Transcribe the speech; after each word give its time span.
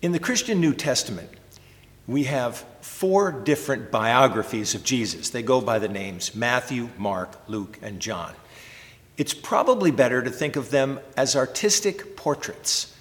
In 0.00 0.12
the 0.12 0.20
Christian 0.20 0.60
New 0.60 0.74
Testament, 0.74 1.28
we 2.06 2.24
have 2.24 2.64
four 2.80 3.32
different 3.32 3.90
biographies 3.90 4.76
of 4.76 4.84
Jesus. 4.84 5.30
They 5.30 5.42
go 5.42 5.60
by 5.60 5.80
the 5.80 5.88
names 5.88 6.36
Matthew, 6.36 6.90
Mark, 6.96 7.36
Luke, 7.48 7.80
and 7.82 7.98
John. 7.98 8.32
It's 9.16 9.34
probably 9.34 9.90
better 9.90 10.22
to 10.22 10.30
think 10.30 10.54
of 10.54 10.70
them 10.70 11.00
as 11.16 11.34
artistic 11.34 12.14
portraits, 12.16 12.94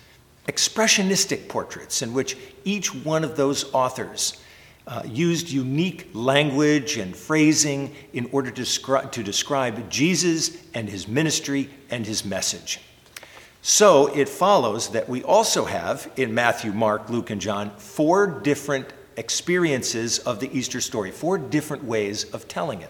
expressionistic 0.48 1.48
portraits, 1.48 2.02
in 2.02 2.14
which 2.14 2.36
each 2.64 2.96
one 2.96 3.24
of 3.24 3.38
those 3.38 3.72
authors 3.76 4.42
uh, 4.88 5.04
used 5.06 5.52
unique 5.52 6.10
language 6.14 6.98
and 6.98 7.16
phrasing 7.16 7.94
in 8.14 8.28
order 8.32 8.50
to, 8.50 8.66
to 9.12 9.22
describe 9.22 9.88
Jesus 9.92 10.58
and 10.74 10.90
his 10.90 11.08
ministry 11.08 11.70
and 11.92 12.08
his 12.08 12.26
message. 12.26 12.80
So 13.70 14.08
it 14.08 14.30
follows 14.30 14.92
that 14.92 15.10
we 15.10 15.24
also 15.24 15.66
have 15.66 16.10
in 16.16 16.34
Matthew, 16.34 16.72
Mark, 16.72 17.10
Luke, 17.10 17.32
and 17.32 17.42
John 17.42 17.70
four 17.72 18.26
different 18.26 18.88
experiences 19.18 20.20
of 20.20 20.40
the 20.40 20.50
Easter 20.58 20.80
story, 20.80 21.12
four 21.12 21.38
different 21.38 21.84
ways 21.84 22.24
of 22.32 22.48
telling 22.48 22.82
it. 22.82 22.90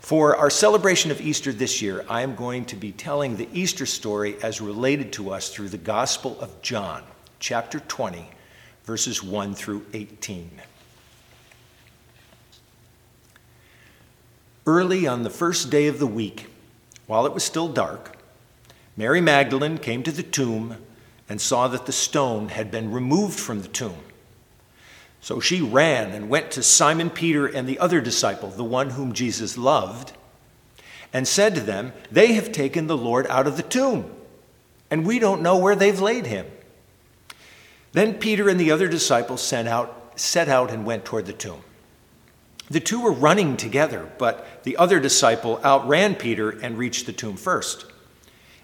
For 0.00 0.36
our 0.36 0.50
celebration 0.50 1.10
of 1.10 1.22
Easter 1.22 1.54
this 1.54 1.80
year, 1.80 2.04
I 2.06 2.20
am 2.20 2.34
going 2.34 2.66
to 2.66 2.76
be 2.76 2.92
telling 2.92 3.38
the 3.38 3.48
Easter 3.54 3.86
story 3.86 4.36
as 4.42 4.60
related 4.60 5.10
to 5.14 5.30
us 5.30 5.48
through 5.48 5.70
the 5.70 5.78
Gospel 5.78 6.38
of 6.38 6.60
John, 6.60 7.02
chapter 7.40 7.80
20, 7.80 8.28
verses 8.84 9.22
1 9.22 9.54
through 9.54 9.86
18. 9.94 10.50
Early 14.66 15.06
on 15.06 15.22
the 15.22 15.30
first 15.30 15.70
day 15.70 15.86
of 15.86 15.98
the 15.98 16.06
week, 16.06 16.48
while 17.06 17.24
it 17.24 17.32
was 17.32 17.42
still 17.42 17.68
dark, 17.68 18.18
Mary 18.96 19.20
Magdalene 19.20 19.78
came 19.78 20.02
to 20.02 20.12
the 20.12 20.22
tomb 20.22 20.76
and 21.28 21.40
saw 21.40 21.68
that 21.68 21.86
the 21.86 21.92
stone 21.92 22.48
had 22.48 22.70
been 22.70 22.92
removed 22.92 23.38
from 23.38 23.62
the 23.62 23.68
tomb. 23.68 23.96
So 25.22 25.40
she 25.40 25.62
ran 25.62 26.10
and 26.10 26.28
went 26.28 26.50
to 26.52 26.62
Simon 26.62 27.08
Peter 27.08 27.46
and 27.46 27.66
the 27.66 27.78
other 27.78 28.00
disciple, 28.00 28.50
the 28.50 28.64
one 28.64 28.90
whom 28.90 29.12
Jesus 29.12 29.56
loved, 29.56 30.12
and 31.12 31.26
said 31.26 31.54
to 31.54 31.60
them, 31.60 31.92
They 32.10 32.32
have 32.32 32.52
taken 32.52 32.86
the 32.86 32.96
Lord 32.96 33.26
out 33.28 33.46
of 33.46 33.56
the 33.56 33.62
tomb, 33.62 34.10
and 34.90 35.06
we 35.06 35.18
don't 35.18 35.42
know 35.42 35.56
where 35.56 35.76
they've 35.76 36.00
laid 36.00 36.26
him. 36.26 36.46
Then 37.92 38.14
Peter 38.14 38.48
and 38.48 38.58
the 38.58 38.72
other 38.72 38.88
disciple 38.88 39.36
set 39.36 39.66
out, 39.66 40.12
set 40.16 40.48
out 40.48 40.70
and 40.70 40.84
went 40.84 41.04
toward 41.04 41.26
the 41.26 41.32
tomb. 41.32 41.62
The 42.68 42.80
two 42.80 43.00
were 43.00 43.12
running 43.12 43.56
together, 43.56 44.10
but 44.18 44.64
the 44.64 44.76
other 44.76 44.98
disciple 44.98 45.60
outran 45.64 46.14
Peter 46.16 46.50
and 46.50 46.78
reached 46.78 47.06
the 47.06 47.12
tomb 47.12 47.36
first. 47.36 47.86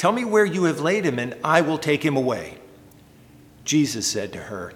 Tell 0.00 0.12
me 0.12 0.24
where 0.24 0.46
you 0.46 0.64
have 0.64 0.80
laid 0.80 1.04
him, 1.04 1.18
and 1.18 1.36
I 1.44 1.60
will 1.60 1.76
take 1.76 2.02
him 2.02 2.16
away. 2.16 2.56
Jesus 3.66 4.06
said 4.06 4.32
to 4.32 4.38
her, 4.38 4.72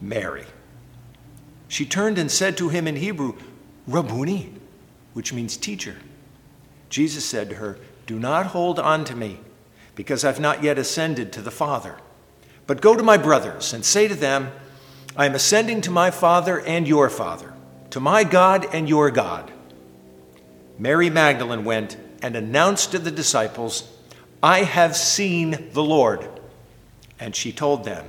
Mary. 0.00 0.44
She 1.68 1.86
turned 1.86 2.18
and 2.18 2.28
said 2.28 2.56
to 2.56 2.68
him 2.68 2.88
in 2.88 2.96
Hebrew, 2.96 3.36
Rabboni, 3.86 4.52
which 5.12 5.32
means 5.32 5.56
teacher. 5.56 5.94
Jesus 6.90 7.24
said 7.24 7.48
to 7.50 7.54
her, 7.54 7.78
Do 8.08 8.18
not 8.18 8.46
hold 8.46 8.80
on 8.80 9.04
to 9.04 9.14
me, 9.14 9.38
because 9.94 10.24
I've 10.24 10.40
not 10.40 10.64
yet 10.64 10.78
ascended 10.78 11.32
to 11.34 11.42
the 11.42 11.52
Father. 11.52 11.98
But 12.66 12.80
go 12.80 12.96
to 12.96 13.04
my 13.04 13.16
brothers 13.16 13.72
and 13.72 13.84
say 13.84 14.08
to 14.08 14.16
them, 14.16 14.50
I 15.16 15.26
am 15.26 15.36
ascending 15.36 15.82
to 15.82 15.92
my 15.92 16.10
Father 16.10 16.60
and 16.60 16.88
your 16.88 17.08
Father, 17.08 17.54
to 17.90 18.00
my 18.00 18.24
God 18.24 18.66
and 18.74 18.88
your 18.88 19.12
God. 19.12 19.52
Mary 20.76 21.08
Magdalene 21.08 21.64
went 21.64 21.96
and 22.20 22.34
announced 22.34 22.90
to 22.90 22.98
the 22.98 23.12
disciples, 23.12 23.92
I 24.46 24.62
have 24.62 24.94
seen 24.94 25.70
the 25.72 25.82
Lord. 25.82 26.28
And 27.18 27.34
she 27.34 27.50
told 27.50 27.84
them 27.84 28.06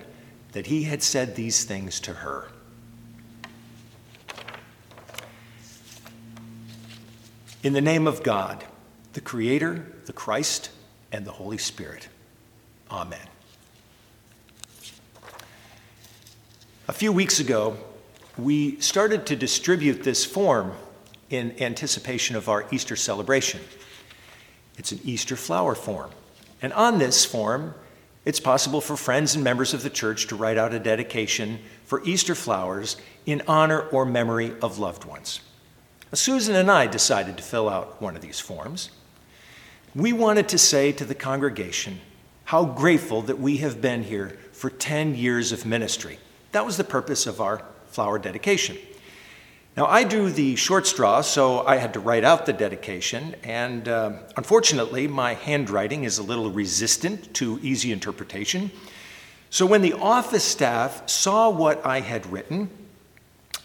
that 0.52 0.68
he 0.68 0.84
had 0.84 1.02
said 1.02 1.36
these 1.36 1.64
things 1.64 2.00
to 2.02 2.14
her. 2.14 2.50
In 7.64 7.74
the 7.74 7.82
name 7.82 8.06
of 8.06 8.22
God, 8.22 8.64
the 9.14 9.20
Creator, 9.20 9.84
the 10.06 10.14
Christ, 10.14 10.70
and 11.12 11.26
the 11.26 11.32
Holy 11.32 11.58
Spirit. 11.58 12.08
Amen. 12.92 13.28
A 16.88 16.94
few 16.94 17.12
weeks 17.12 17.40
ago, 17.40 17.78
we 18.38 18.80
started 18.80 19.26
to 19.26 19.36
distribute 19.36 20.04
this 20.04 20.24
form 20.24 20.74
in 21.32 21.60
anticipation 21.60 22.36
of 22.36 22.48
our 22.48 22.68
Easter 22.72 22.96
celebration. 22.96 23.60
It's 24.78 24.92
an 24.92 25.00
Easter 25.04 25.36
flower 25.36 25.74
form. 25.74 26.12
And 26.62 26.74
on 26.74 26.98
this 26.98 27.26
form, 27.26 27.76
it's 28.26 28.40
possible 28.40 28.82
for 28.82 28.98
friends 28.98 29.36
and 29.36 29.44
members 29.44 29.74
of 29.74 29.84
the 29.84 29.90
church 29.90 30.28
to 30.28 30.36
write 30.36 30.58
out 30.58 30.74
a 30.74 30.80
dedication 30.80 31.60
for 31.86 32.04
Easter 32.04 32.36
flowers 32.36 32.98
in 33.26 33.42
honor 33.48 33.82
or 33.90 34.06
memory 34.06 34.54
of 34.62 34.80
loved 34.80 35.06
ones. 35.06 35.40
Uh, 36.12 36.16
Susan 36.16 36.56
and 36.56 36.70
I 36.70 36.88
decided 36.88 37.38
to 37.38 37.44
fill 37.44 37.70
out 37.70 38.02
one 38.02 38.16
of 38.16 38.22
these 38.22 38.40
forms. 38.40 38.90
We 39.96 40.14
wanted 40.14 40.50
to 40.50 40.58
say 40.58 40.92
to 40.92 41.06
the 41.06 41.16
congregation 41.16 42.00
how 42.46 42.66
grateful 42.66 43.22
that 43.24 43.40
we 43.40 43.58
have 43.58 43.82
been 43.82 44.04
here 44.04 44.38
for 44.52 44.70
10 44.70 45.16
years 45.16 45.52
of 45.52 45.66
ministry. 45.66 46.18
That 46.52 46.66
was 46.66 46.78
the 46.78 46.84
purpose 46.84 47.28
of 47.28 47.42
our 47.42 47.62
flower 47.88 48.20
dedication. 48.20 48.78
Now, 49.78 49.86
I 49.86 50.06
drew 50.06 50.32
the 50.32 50.56
short 50.56 50.88
straw, 50.88 51.22
so 51.22 51.64
I 51.64 51.76
had 51.76 51.94
to 51.94 52.00
write 52.00 52.24
out 52.24 52.48
the 52.48 52.54
dedication, 52.54 53.36
and 53.44 53.88
uh, 53.88 54.14
unfortunately, 54.36 55.08
my 55.08 55.36
handwriting 55.36 56.04
is 56.04 56.18
a 56.18 56.24
little 56.24 56.50
resistant 56.50 57.32
to 57.36 57.60
easy 57.62 57.92
interpretation. 57.92 58.72
So, 59.52 59.68
when 59.68 59.84
the 59.84 59.94
office 59.94 60.44
staff 60.44 61.08
saw 61.08 61.52
what 61.52 61.86
I 61.86 62.00
had 62.00 62.26
written, 62.26 62.72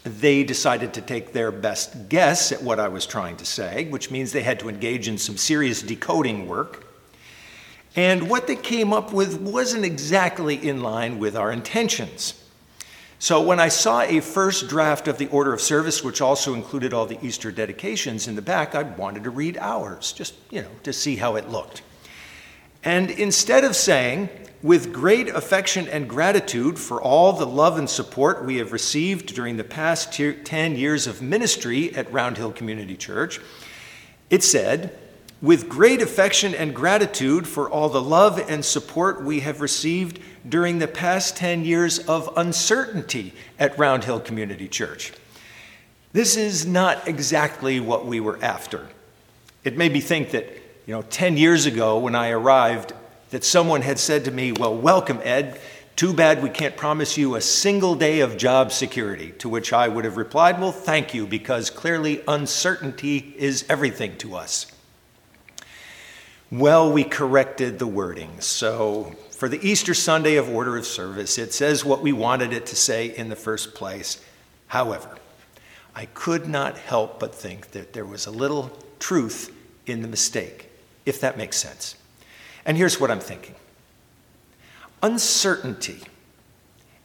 they 0.03 0.43
decided 0.43 0.93
to 0.93 1.01
take 1.01 1.33
their 1.33 1.51
best 1.51 2.09
guess 2.09 2.51
at 2.51 2.61
what 2.61 2.79
I 2.79 2.89
was 2.89 3.07
trying 3.07 3.37
to 3.37 3.45
say, 3.45 3.85
which 3.89 4.11
means 4.11 4.33
they 4.33 4.43
had 4.43 4.59
to 4.59 4.69
engage 4.69 5.07
in 5.07 5.17
some 5.17 5.35
serious 5.35 5.81
decoding 5.81 6.47
work. 6.47 6.85
And 7.95 8.29
what 8.29 8.45
they 8.45 8.55
came 8.55 8.93
up 8.93 9.13
with 9.13 9.41
wasn't 9.41 9.83
exactly 9.83 10.55
in 10.67 10.83
line 10.83 11.17
with 11.17 11.35
our 11.35 11.51
intentions. 11.51 12.42
So 13.23 13.41
when 13.41 13.57
I 13.57 13.69
saw 13.69 14.01
a 14.01 14.19
first 14.19 14.67
draft 14.67 15.07
of 15.07 15.17
the 15.17 15.27
order 15.27 15.53
of 15.53 15.61
service, 15.61 16.03
which 16.03 16.19
also 16.19 16.55
included 16.55 16.93
all 16.93 17.05
the 17.05 17.25
Easter 17.25 17.53
dedications 17.53 18.27
in 18.27 18.35
the 18.35 18.41
back, 18.41 18.75
I 18.75 18.83
wanted 18.83 19.23
to 19.23 19.29
read 19.29 19.57
ours, 19.61 20.11
just, 20.11 20.33
you 20.49 20.61
know, 20.61 20.67
to 20.83 20.91
see 20.91 21.15
how 21.15 21.37
it 21.37 21.47
looked. 21.47 21.83
And 22.83 23.09
instead 23.09 23.63
of 23.63 23.77
saying, 23.77 24.27
with 24.61 24.91
great 24.91 25.29
affection 25.29 25.87
and 25.87 26.09
gratitude 26.09 26.77
for 26.77 27.01
all 27.01 27.31
the 27.31 27.47
love 27.47 27.77
and 27.77 27.89
support 27.89 28.43
we 28.43 28.57
have 28.57 28.73
received 28.73 29.33
during 29.33 29.55
the 29.55 29.63
past 29.63 30.11
10 30.11 30.75
years 30.75 31.07
of 31.07 31.21
ministry 31.21 31.95
at 31.95 32.11
Round 32.11 32.35
Hill 32.35 32.51
Community 32.51 32.97
Church, 32.97 33.39
it 34.29 34.43
said, 34.43 34.99
with 35.43 35.67
great 35.67 36.01
affection 36.01 36.55
and 36.55 36.73
gratitude 36.73 37.45
for 37.45 37.69
all 37.69 37.89
the 37.89 38.01
love 38.01 38.41
and 38.49 38.63
support 38.63 39.21
we 39.21 39.41
have 39.41 39.59
received 39.59 40.17
during 40.47 40.79
the 40.79 40.87
past 40.87 41.35
10 41.35 41.65
years 41.65 41.99
of 41.99 42.31
uncertainty 42.37 43.33
at 43.59 43.77
Round 43.77 44.05
Hill 44.05 44.21
Community 44.21 44.69
Church. 44.69 45.11
This 46.13 46.37
is 46.37 46.65
not 46.65 47.09
exactly 47.09 47.81
what 47.81 48.05
we 48.05 48.21
were 48.21 48.41
after. 48.41 48.87
It 49.65 49.77
made 49.77 49.91
me 49.91 49.99
think 49.99 50.31
that, 50.31 50.45
you 50.85 50.93
know, 50.93 51.01
10 51.01 51.35
years 51.35 51.65
ago 51.65 51.99
when 51.99 52.15
I 52.15 52.29
arrived, 52.29 52.93
that 53.31 53.43
someone 53.43 53.81
had 53.81 53.99
said 53.99 54.23
to 54.25 54.31
me, 54.31 54.53
Well, 54.53 54.77
welcome, 54.77 55.19
Ed. 55.23 55.59
Too 55.97 56.13
bad 56.13 56.41
we 56.41 56.51
can't 56.51 56.77
promise 56.77 57.17
you 57.17 57.35
a 57.35 57.41
single 57.41 57.95
day 57.95 58.21
of 58.21 58.37
job 58.37 58.71
security. 58.71 59.31
To 59.39 59.49
which 59.49 59.73
I 59.73 59.89
would 59.89 60.05
have 60.05 60.15
replied, 60.15 60.61
Well, 60.61 60.71
thank 60.71 61.13
you, 61.13 61.27
because 61.27 61.69
clearly 61.69 62.23
uncertainty 62.29 63.35
is 63.37 63.65
everything 63.67 64.15
to 64.19 64.35
us. 64.35 64.72
Well, 66.53 66.93
we 66.93 67.03
corrected 67.03 67.79
the 67.79 67.87
wording. 67.87 68.39
So 68.39 69.15
for 69.31 69.49
the 69.49 69.67
Easter 69.67 69.95
Sunday 69.95 70.35
of 70.35 70.47
Order 70.47 70.77
of 70.77 70.85
Service, 70.85 71.39
it 71.39 71.51
says 71.51 71.83
what 71.83 72.03
we 72.03 72.13
wanted 72.13 72.53
it 72.53 72.67
to 72.67 72.75
say 72.75 73.07
in 73.07 73.29
the 73.29 73.35
first 73.35 73.73
place. 73.73 74.23
However, 74.67 75.17
I 75.95 76.05
could 76.05 76.47
not 76.47 76.77
help 76.77 77.19
but 77.19 77.33
think 77.33 77.71
that 77.71 77.93
there 77.93 78.05
was 78.05 78.27
a 78.27 78.31
little 78.31 78.71
truth 78.99 79.51
in 79.87 80.03
the 80.03 80.07
mistake, 80.07 80.69
if 81.07 81.19
that 81.21 81.39
makes 81.39 81.57
sense. 81.57 81.95
And 82.67 82.77
here's 82.77 82.99
what 82.99 83.09
I'm 83.09 83.19
thinking 83.19 83.55
uncertainty 85.01 86.03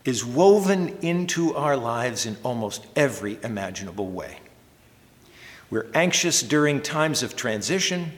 is 0.04 0.26
woven 0.26 0.98
into 1.00 1.56
our 1.56 1.78
lives 1.78 2.26
in 2.26 2.36
almost 2.42 2.86
every 2.94 3.38
imaginable 3.42 4.10
way. 4.10 4.40
We're 5.70 5.86
anxious 5.94 6.42
during 6.42 6.82
times 6.82 7.22
of 7.22 7.34
transition 7.34 8.12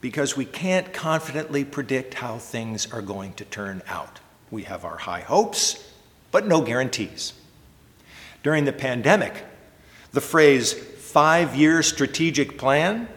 because 0.00 0.36
we 0.36 0.44
can't 0.44 0.92
confidently 0.92 1.64
predict 1.64 2.14
how 2.14 2.38
things 2.38 2.92
are 2.92 3.02
going 3.02 3.32
to 3.34 3.44
turn 3.44 3.82
out. 3.88 4.20
We 4.50 4.62
have 4.64 4.84
our 4.84 4.98
high 4.98 5.20
hopes, 5.20 5.92
but 6.30 6.46
no 6.46 6.60
guarantees. 6.60 7.32
During 8.42 8.64
the 8.64 8.72
pandemic, 8.72 9.44
the 10.12 10.20
phrase 10.20 10.72
five 10.72 11.56
year 11.56 11.82
strategic 11.82 12.58
plan 12.58 13.08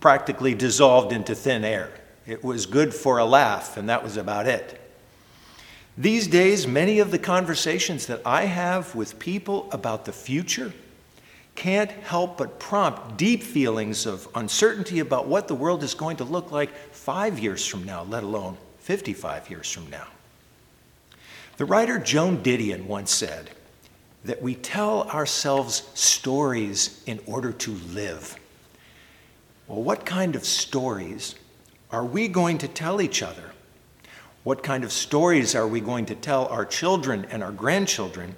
practically 0.00 0.54
dissolved 0.54 1.12
into 1.12 1.34
thin 1.34 1.64
air. 1.64 1.90
It 2.26 2.44
was 2.44 2.66
good 2.66 2.94
for 2.94 3.18
a 3.18 3.24
laugh, 3.24 3.76
and 3.76 3.88
that 3.88 4.04
was 4.04 4.16
about 4.16 4.46
it. 4.46 4.78
These 5.98 6.28
days, 6.28 6.66
many 6.66 7.00
of 7.00 7.10
the 7.10 7.18
conversations 7.18 8.06
that 8.06 8.22
I 8.24 8.44
have 8.44 8.94
with 8.94 9.18
people 9.18 9.68
about 9.72 10.04
the 10.04 10.12
future 10.12 10.72
can't 11.54 11.90
help 11.90 12.38
but 12.38 12.58
prompt 12.58 13.16
deep 13.16 13.42
feelings 13.42 14.06
of 14.06 14.26
uncertainty 14.34 15.00
about 15.00 15.26
what 15.26 15.48
the 15.48 15.54
world 15.54 15.82
is 15.82 15.94
going 15.94 16.16
to 16.16 16.24
look 16.24 16.50
like 16.50 16.74
five 16.92 17.38
years 17.38 17.66
from 17.66 17.84
now, 17.84 18.04
let 18.04 18.22
alone 18.22 18.56
55 18.78 19.50
years 19.50 19.70
from 19.70 19.88
now. 19.90 20.06
The 21.58 21.64
writer 21.64 21.98
Joan 21.98 22.38
Didion 22.38 22.86
once 22.86 23.12
said 23.12 23.50
that 24.24 24.40
we 24.40 24.54
tell 24.54 25.08
ourselves 25.10 25.88
stories 25.94 27.02
in 27.06 27.20
order 27.26 27.52
to 27.52 27.72
live. 27.92 28.36
Well, 29.68 29.82
what 29.82 30.06
kind 30.06 30.34
of 30.34 30.44
stories 30.44 31.34
are 31.90 32.04
we 32.04 32.28
going 32.28 32.58
to 32.58 32.68
tell 32.68 33.00
each 33.00 33.22
other? 33.22 33.52
What 34.44 34.62
kind 34.62 34.82
of 34.82 34.92
stories 34.92 35.54
are 35.54 35.68
we 35.68 35.80
going 35.80 36.06
to 36.06 36.14
tell 36.14 36.46
our 36.46 36.64
children 36.64 37.26
and 37.30 37.42
our 37.42 37.52
grandchildren 37.52 38.34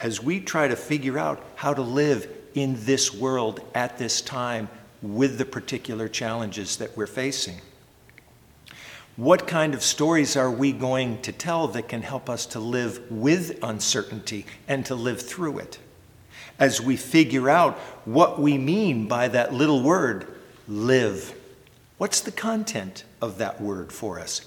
as 0.00 0.22
we 0.22 0.40
try 0.40 0.68
to 0.68 0.76
figure 0.76 1.18
out 1.18 1.42
how 1.54 1.72
to 1.72 1.82
live 1.82 2.28
in 2.56 2.74
this 2.86 3.14
world 3.14 3.60
at 3.74 3.98
this 3.98 4.20
time 4.20 4.68
with 5.02 5.38
the 5.38 5.44
particular 5.44 6.08
challenges 6.08 6.78
that 6.78 6.96
we're 6.96 7.06
facing? 7.06 7.60
What 9.16 9.46
kind 9.46 9.74
of 9.74 9.82
stories 9.82 10.36
are 10.36 10.50
we 10.50 10.72
going 10.72 11.22
to 11.22 11.32
tell 11.32 11.68
that 11.68 11.88
can 11.88 12.02
help 12.02 12.28
us 12.28 12.46
to 12.46 12.60
live 12.60 13.10
with 13.10 13.58
uncertainty 13.62 14.46
and 14.66 14.84
to 14.86 14.94
live 14.94 15.22
through 15.22 15.60
it? 15.60 15.78
As 16.58 16.80
we 16.80 16.96
figure 16.96 17.48
out 17.48 17.78
what 18.04 18.40
we 18.40 18.58
mean 18.58 19.06
by 19.06 19.28
that 19.28 19.54
little 19.54 19.82
word, 19.82 20.26
live. 20.66 21.34
What's 21.98 22.20
the 22.20 22.32
content 22.32 23.04
of 23.22 23.38
that 23.38 23.60
word 23.60 23.92
for 23.92 24.18
us? 24.18 24.42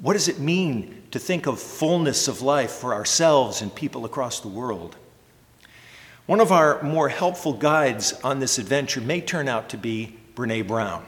What 0.00 0.14
does 0.14 0.28
it 0.28 0.38
mean 0.38 1.02
to 1.10 1.18
think 1.18 1.46
of 1.46 1.60
fullness 1.60 2.28
of 2.28 2.42
life 2.42 2.72
for 2.72 2.94
ourselves 2.94 3.62
and 3.62 3.74
people 3.74 4.04
across 4.04 4.40
the 4.40 4.48
world? 4.48 4.96
One 6.26 6.40
of 6.40 6.50
our 6.50 6.82
more 6.82 7.10
helpful 7.10 7.52
guides 7.52 8.14
on 8.24 8.40
this 8.40 8.58
adventure 8.58 9.02
may 9.02 9.20
turn 9.20 9.46
out 9.46 9.68
to 9.68 9.76
be 9.76 10.16
Brene 10.34 10.66
Brown. 10.66 11.04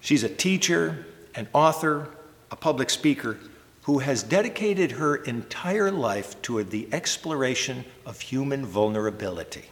She's 0.00 0.24
a 0.24 0.28
teacher, 0.28 1.04
an 1.34 1.48
author, 1.52 2.08
a 2.50 2.56
public 2.56 2.88
speaker 2.88 3.38
who 3.82 3.98
has 3.98 4.22
dedicated 4.22 4.92
her 4.92 5.16
entire 5.16 5.90
life 5.90 6.40
to 6.42 6.64
the 6.64 6.88
exploration 6.92 7.84
of 8.06 8.20
human 8.20 8.64
vulnerability, 8.64 9.66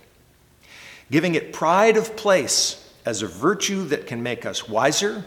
giving 1.10 1.34
it 1.34 1.54
pride 1.54 1.96
of 1.96 2.14
place 2.14 2.92
as 3.06 3.22
a 3.22 3.26
virtue 3.26 3.86
that 3.86 4.06
can 4.06 4.22
make 4.22 4.44
us 4.44 4.68
wiser, 4.68 5.24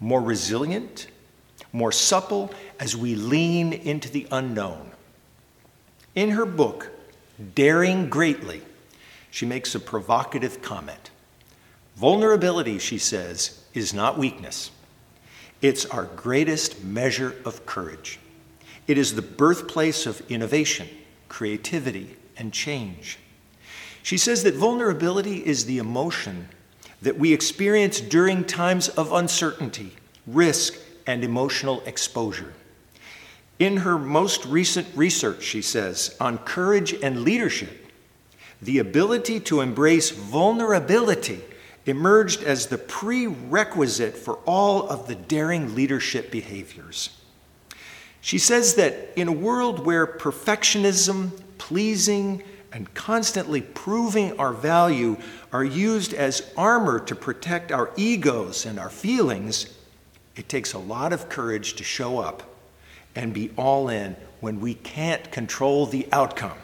more 0.00 0.22
resilient, 0.22 1.08
more 1.74 1.92
supple 1.92 2.54
as 2.80 2.96
we 2.96 3.14
lean 3.14 3.74
into 3.74 4.10
the 4.10 4.26
unknown. 4.30 4.92
In 6.14 6.30
her 6.30 6.46
book, 6.46 6.90
Daring 7.54 8.08
Greatly, 8.08 8.62
she 9.30 9.46
makes 9.46 9.74
a 9.74 9.80
provocative 9.80 10.62
comment. 10.62 11.10
Vulnerability, 11.96 12.78
she 12.78 12.98
says, 12.98 13.62
is 13.72 13.92
not 13.92 14.18
weakness. 14.18 14.70
It's 15.60 15.86
our 15.86 16.04
greatest 16.04 16.84
measure 16.84 17.34
of 17.44 17.66
courage. 17.66 18.20
It 18.86 18.98
is 18.98 19.14
the 19.14 19.22
birthplace 19.22 20.06
of 20.06 20.22
innovation, 20.30 20.88
creativity, 21.28 22.16
and 22.36 22.52
change. 22.52 23.18
She 24.02 24.18
says 24.18 24.42
that 24.42 24.54
vulnerability 24.54 25.38
is 25.46 25.64
the 25.64 25.78
emotion 25.78 26.48
that 27.00 27.18
we 27.18 27.32
experience 27.32 28.00
during 28.00 28.44
times 28.44 28.88
of 28.90 29.12
uncertainty, 29.12 29.92
risk, 30.26 30.74
and 31.06 31.24
emotional 31.24 31.82
exposure. 31.86 32.52
In 33.58 33.78
her 33.78 33.98
most 33.98 34.44
recent 34.46 34.88
research, 34.96 35.42
she 35.42 35.62
says, 35.62 36.16
on 36.20 36.38
courage 36.38 36.92
and 36.92 37.22
leadership, 37.22 37.86
the 38.60 38.78
ability 38.78 39.40
to 39.40 39.60
embrace 39.60 40.10
vulnerability 40.10 41.40
emerged 41.86 42.42
as 42.42 42.66
the 42.66 42.78
prerequisite 42.78 44.16
for 44.16 44.36
all 44.46 44.88
of 44.88 45.06
the 45.06 45.14
daring 45.14 45.74
leadership 45.74 46.30
behaviors. 46.30 47.10
She 48.20 48.38
says 48.38 48.74
that 48.74 49.12
in 49.16 49.28
a 49.28 49.32
world 49.32 49.84
where 49.84 50.06
perfectionism, 50.06 51.30
pleasing, 51.58 52.42
and 52.72 52.92
constantly 52.94 53.60
proving 53.60 54.36
our 54.40 54.52
value 54.52 55.16
are 55.52 55.62
used 55.62 56.12
as 56.14 56.50
armor 56.56 56.98
to 57.00 57.14
protect 57.14 57.70
our 57.70 57.90
egos 57.96 58.66
and 58.66 58.80
our 58.80 58.90
feelings, 58.90 59.78
it 60.34 60.48
takes 60.48 60.72
a 60.72 60.78
lot 60.78 61.12
of 61.12 61.28
courage 61.28 61.74
to 61.74 61.84
show 61.84 62.18
up 62.18 62.53
and 63.14 63.32
be 63.32 63.50
all 63.56 63.88
in 63.88 64.16
when 64.40 64.60
we 64.60 64.74
can't 64.74 65.30
control 65.30 65.86
the 65.86 66.06
outcome. 66.12 66.58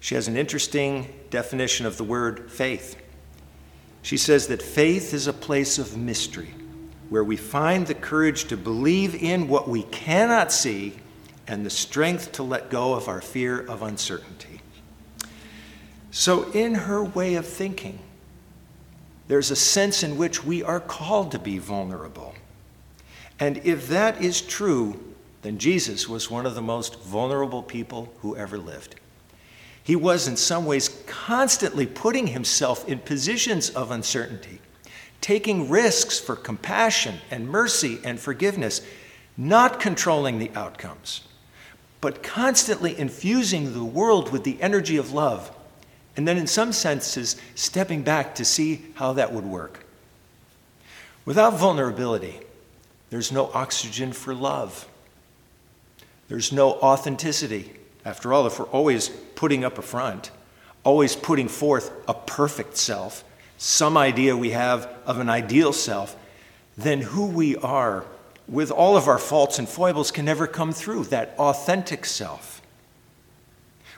She 0.00 0.14
has 0.14 0.28
an 0.28 0.36
interesting 0.36 1.08
definition 1.30 1.86
of 1.86 1.96
the 1.96 2.04
word 2.04 2.50
faith. 2.50 3.00
She 4.02 4.16
says 4.16 4.48
that 4.48 4.60
faith 4.60 5.14
is 5.14 5.26
a 5.26 5.32
place 5.32 5.78
of 5.78 5.96
mystery 5.96 6.54
where 7.08 7.24
we 7.24 7.36
find 7.36 7.86
the 7.86 7.94
courage 7.94 8.44
to 8.46 8.56
believe 8.56 9.14
in 9.14 9.48
what 9.48 9.68
we 9.68 9.82
cannot 9.84 10.52
see 10.52 10.94
and 11.46 11.64
the 11.64 11.70
strength 11.70 12.32
to 12.32 12.42
let 12.42 12.70
go 12.70 12.94
of 12.94 13.08
our 13.08 13.20
fear 13.20 13.60
of 13.60 13.82
uncertainty. 13.82 14.60
So, 16.10 16.50
in 16.52 16.74
her 16.74 17.02
way 17.02 17.34
of 17.34 17.46
thinking, 17.46 17.98
there's 19.26 19.50
a 19.50 19.56
sense 19.56 20.02
in 20.02 20.16
which 20.16 20.44
we 20.44 20.62
are 20.62 20.80
called 20.80 21.32
to 21.32 21.38
be 21.38 21.58
vulnerable. 21.58 22.34
And 23.44 23.58
if 23.58 23.88
that 23.88 24.22
is 24.22 24.40
true, 24.40 24.98
then 25.42 25.58
Jesus 25.58 26.08
was 26.08 26.30
one 26.30 26.46
of 26.46 26.54
the 26.54 26.62
most 26.62 27.02
vulnerable 27.02 27.62
people 27.62 28.10
who 28.20 28.34
ever 28.34 28.56
lived. 28.56 28.94
He 29.82 29.96
was, 29.96 30.26
in 30.26 30.38
some 30.38 30.64
ways, 30.64 31.02
constantly 31.06 31.84
putting 31.84 32.28
himself 32.28 32.88
in 32.88 33.00
positions 33.00 33.68
of 33.68 33.90
uncertainty, 33.90 34.60
taking 35.20 35.68
risks 35.68 36.18
for 36.18 36.36
compassion 36.36 37.16
and 37.30 37.46
mercy 37.46 37.98
and 38.02 38.18
forgiveness, 38.18 38.80
not 39.36 39.78
controlling 39.78 40.38
the 40.38 40.50
outcomes 40.54 41.20
but 42.04 42.22
constantly 42.22 42.98
infusing 42.98 43.72
the 43.72 43.82
world 43.82 44.30
with 44.30 44.44
the 44.44 44.60
energy 44.60 44.98
of 44.98 45.14
love, 45.14 45.50
and 46.18 46.28
then 46.28 46.36
in 46.36 46.46
some 46.46 46.70
senses, 46.70 47.34
stepping 47.54 48.02
back 48.02 48.34
to 48.34 48.44
see 48.44 48.84
how 48.92 49.14
that 49.14 49.32
would 49.32 49.46
work. 49.46 49.86
Without 51.24 51.54
vulnerability, 51.54 52.40
There's 53.10 53.30
no 53.30 53.50
oxygen 53.52 54.12
for 54.12 54.34
love. 54.34 54.88
There's 56.28 56.52
no 56.52 56.72
authenticity. 56.74 57.72
After 58.04 58.32
all, 58.32 58.46
if 58.46 58.58
we're 58.58 58.66
always 58.66 59.08
putting 59.08 59.64
up 59.64 59.78
a 59.78 59.82
front, 59.82 60.30
always 60.82 61.16
putting 61.16 61.48
forth 61.48 61.90
a 62.08 62.14
perfect 62.14 62.76
self, 62.76 63.24
some 63.56 63.96
idea 63.96 64.36
we 64.36 64.50
have 64.50 64.88
of 65.06 65.18
an 65.18 65.28
ideal 65.28 65.72
self, 65.72 66.16
then 66.76 67.00
who 67.00 67.26
we 67.26 67.56
are, 67.56 68.04
with 68.48 68.70
all 68.70 68.96
of 68.96 69.08
our 69.08 69.18
faults 69.18 69.58
and 69.58 69.68
foibles, 69.68 70.10
can 70.10 70.24
never 70.24 70.46
come 70.46 70.72
through 70.72 71.04
that 71.04 71.34
authentic 71.38 72.04
self. 72.04 72.60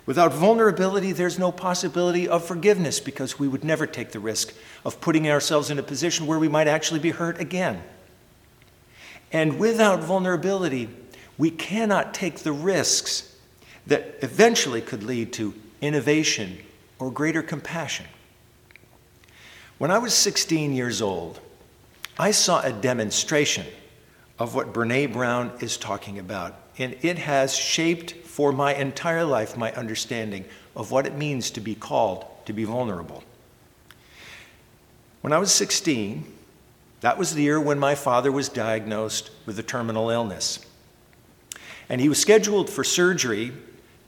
Without 0.05 0.33
vulnerability, 0.33 1.11
there's 1.11 1.39
no 1.39 1.51
possibility 1.51 2.29
of 2.29 2.45
forgiveness 2.45 3.01
because 3.01 3.41
we 3.41 3.49
would 3.49 3.65
never 3.65 3.87
take 3.87 4.13
the 4.13 4.21
risk 4.21 4.55
of 4.85 5.01
putting 5.01 5.29
ourselves 5.29 5.69
in 5.69 5.81
a 5.81 5.83
position 5.83 6.29
where 6.29 6.39
we 6.39 6.49
might 6.49 6.69
actually 6.69 7.01
be 7.01 7.11
hurt 7.11 7.41
again. 7.41 7.83
And 9.37 9.59
without 9.59 10.03
vulnerability, 10.03 10.89
we 11.37 11.51
cannot 11.51 12.15
take 12.15 12.39
the 12.39 12.53
risks 12.53 13.37
that 13.87 14.17
eventually 14.23 14.81
could 14.81 15.03
lead 15.03 15.35
to 15.35 15.53
innovation 15.83 16.57
or 16.99 17.11
greater 17.11 17.43
compassion. 17.43 18.07
When 19.77 19.91
I 19.91 19.99
was 19.99 20.15
16 20.15 20.73
years 20.73 21.03
old, 21.03 21.39
I 22.19 22.31
saw 22.31 22.63
a 22.63 22.73
demonstration 22.73 23.67
of 24.39 24.55
what 24.55 24.73
Brene 24.73 25.13
Brown 25.13 25.53
is 25.61 25.77
talking 25.77 26.19
about, 26.19 26.59
and 26.79 26.97
it 27.03 27.19
has 27.19 27.55
shaped 27.55 28.13
for 28.13 28.53
my 28.53 28.73
entire 28.73 29.27
life 29.27 29.55
my 29.55 29.71
understanding 29.73 30.47
of 30.75 30.91
what 30.91 31.05
it 31.05 31.15
means 31.15 31.51
to 31.51 31.61
be 31.61 31.75
called 31.75 32.25
to 32.47 32.55
be 32.55 32.65
vulnerable. 32.65 33.23
When 35.21 35.35
I 35.35 35.39
was 35.39 35.53
16, 35.53 36.25
that 37.01 37.19
was 37.19 37.35
the 37.35 37.43
year 37.43 37.61
when 37.61 37.79
my 37.79 37.95
father 37.95 38.33
was 38.33 38.49
diagnosed 38.49 39.31
with 39.45 39.59
a 39.59 39.63
terminal 39.63 40.11
illness. 40.11 40.65
And 41.89 42.01
he 42.01 42.09
was 42.09 42.19
scheduled 42.19 42.69
for 42.69 42.83
surgery, 42.83 43.53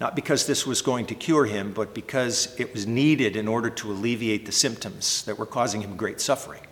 not 0.01 0.17
because 0.17 0.47
this 0.47 0.67
was 0.67 0.83
going 0.83 1.07
to 1.07 1.15
cure 1.15 1.45
him, 1.45 1.73
but 1.73 1.95
because 1.95 2.55
it 2.59 2.73
was 2.73 2.87
needed 2.87 3.37
in 3.37 3.47
order 3.47 3.71
to 3.71 3.93
alleviate 3.93 4.47
the 4.47 4.53
symptoms 4.53 5.23
that 5.25 5.39
were 5.39 5.47
causing 5.47 5.83
him 5.83 5.97
great 5.97 6.21
suffering. 6.21 6.63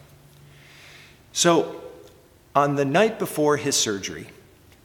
So, 1.33 1.83
on 2.55 2.77
the 2.77 2.87
night 2.87 3.19
before 3.19 3.59
his 3.59 3.77
surgery, 3.77 4.29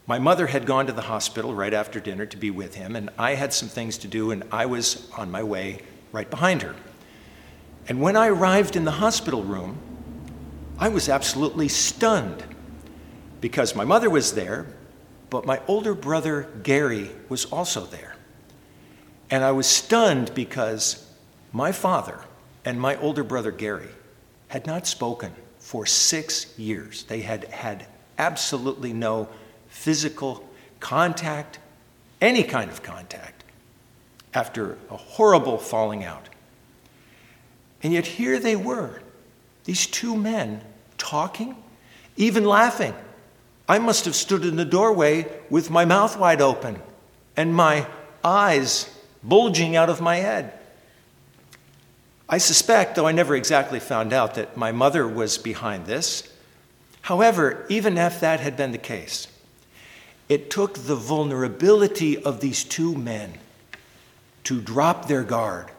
my 0.05 0.19
mother 0.19 0.47
had 0.47 0.65
gone 0.65 0.87
to 0.87 0.91
the 0.91 1.03
hospital 1.03 1.53
right 1.53 1.73
after 1.73 2.01
dinner 2.01 2.25
to 2.25 2.35
be 2.35 2.51
with 2.51 2.75
him, 2.75 2.97
and 2.97 3.09
I 3.17 3.35
had 3.35 3.53
some 3.53 3.69
things 3.69 3.97
to 3.99 4.09
do, 4.09 4.31
and 4.31 4.43
I 4.51 4.65
was 4.65 5.09
on 5.17 5.31
my 5.31 5.41
way 5.41 5.79
right 6.11 6.29
behind 6.29 6.63
her. 6.63 6.75
And 7.87 8.01
when 8.01 8.17
I 8.17 8.27
arrived 8.27 8.75
in 8.75 8.83
the 8.83 8.91
hospital 8.91 9.43
room, 9.43 9.77
I 10.81 10.89
was 10.89 11.09
absolutely 11.09 11.67
stunned 11.67 12.43
because 13.39 13.75
my 13.75 13.85
mother 13.85 14.09
was 14.09 14.33
there, 14.33 14.65
but 15.29 15.45
my 15.45 15.61
older 15.67 15.93
brother 15.93 16.49
Gary 16.63 17.11
was 17.29 17.45
also 17.45 17.85
there. 17.85 18.15
And 19.29 19.43
I 19.43 19.51
was 19.51 19.67
stunned 19.67 20.33
because 20.33 21.07
my 21.53 21.71
father 21.71 22.19
and 22.65 22.81
my 22.81 22.95
older 22.95 23.23
brother 23.23 23.51
Gary 23.51 23.89
had 24.47 24.65
not 24.65 24.87
spoken 24.87 25.33
for 25.59 25.85
six 25.85 26.57
years. 26.57 27.03
They 27.03 27.21
had 27.21 27.43
had 27.45 27.85
absolutely 28.17 28.91
no 28.91 29.29
physical 29.69 30.49
contact, 30.79 31.59
any 32.21 32.41
kind 32.41 32.71
of 32.71 32.81
contact, 32.81 33.43
after 34.33 34.79
a 34.89 34.97
horrible 34.97 35.59
falling 35.59 36.03
out. 36.03 36.27
And 37.83 37.93
yet 37.93 38.07
here 38.07 38.39
they 38.39 38.55
were, 38.55 39.03
these 39.65 39.85
two 39.85 40.17
men 40.17 40.61
talking, 41.01 41.55
even 42.15 42.45
laughing. 42.45 42.93
I 43.67 43.79
must 43.79 44.05
have 44.05 44.15
stood 44.15 44.45
in 44.45 44.55
the 44.55 44.65
doorway 44.65 45.27
with 45.49 45.71
my 45.71 45.83
mouth 45.83 46.17
wide 46.17 46.41
open 46.41 46.79
and 47.35 47.55
my 47.55 47.87
eyes 48.23 48.89
bulging 49.23 49.75
out 49.75 49.89
of 49.89 49.99
my 49.99 50.17
head. 50.17 50.53
I 52.29 52.37
suspect, 52.37 52.95
though 52.95 53.07
I 53.07 53.11
never 53.11 53.35
exactly 53.35 53.79
found 53.79 54.13
out, 54.13 54.35
that 54.35 54.55
my 54.55 54.71
mother 54.71 55.07
was 55.07 55.37
behind 55.37 55.85
this. 55.85 56.31
However, 57.01 57.65
even 57.67 57.97
if 57.97 58.19
that 58.19 58.39
had 58.39 58.55
been 58.55 58.71
the 58.71 58.77
case, 58.77 59.27
it 60.29 60.49
took 60.49 60.75
the 60.75 60.95
vulnerability 60.95 62.21
of 62.23 62.39
these 62.39 62.63
two 62.63 62.95
men 62.95 63.33
to 64.43 64.61
drop 64.61 65.07
their 65.07 65.23
guard, 65.23 65.71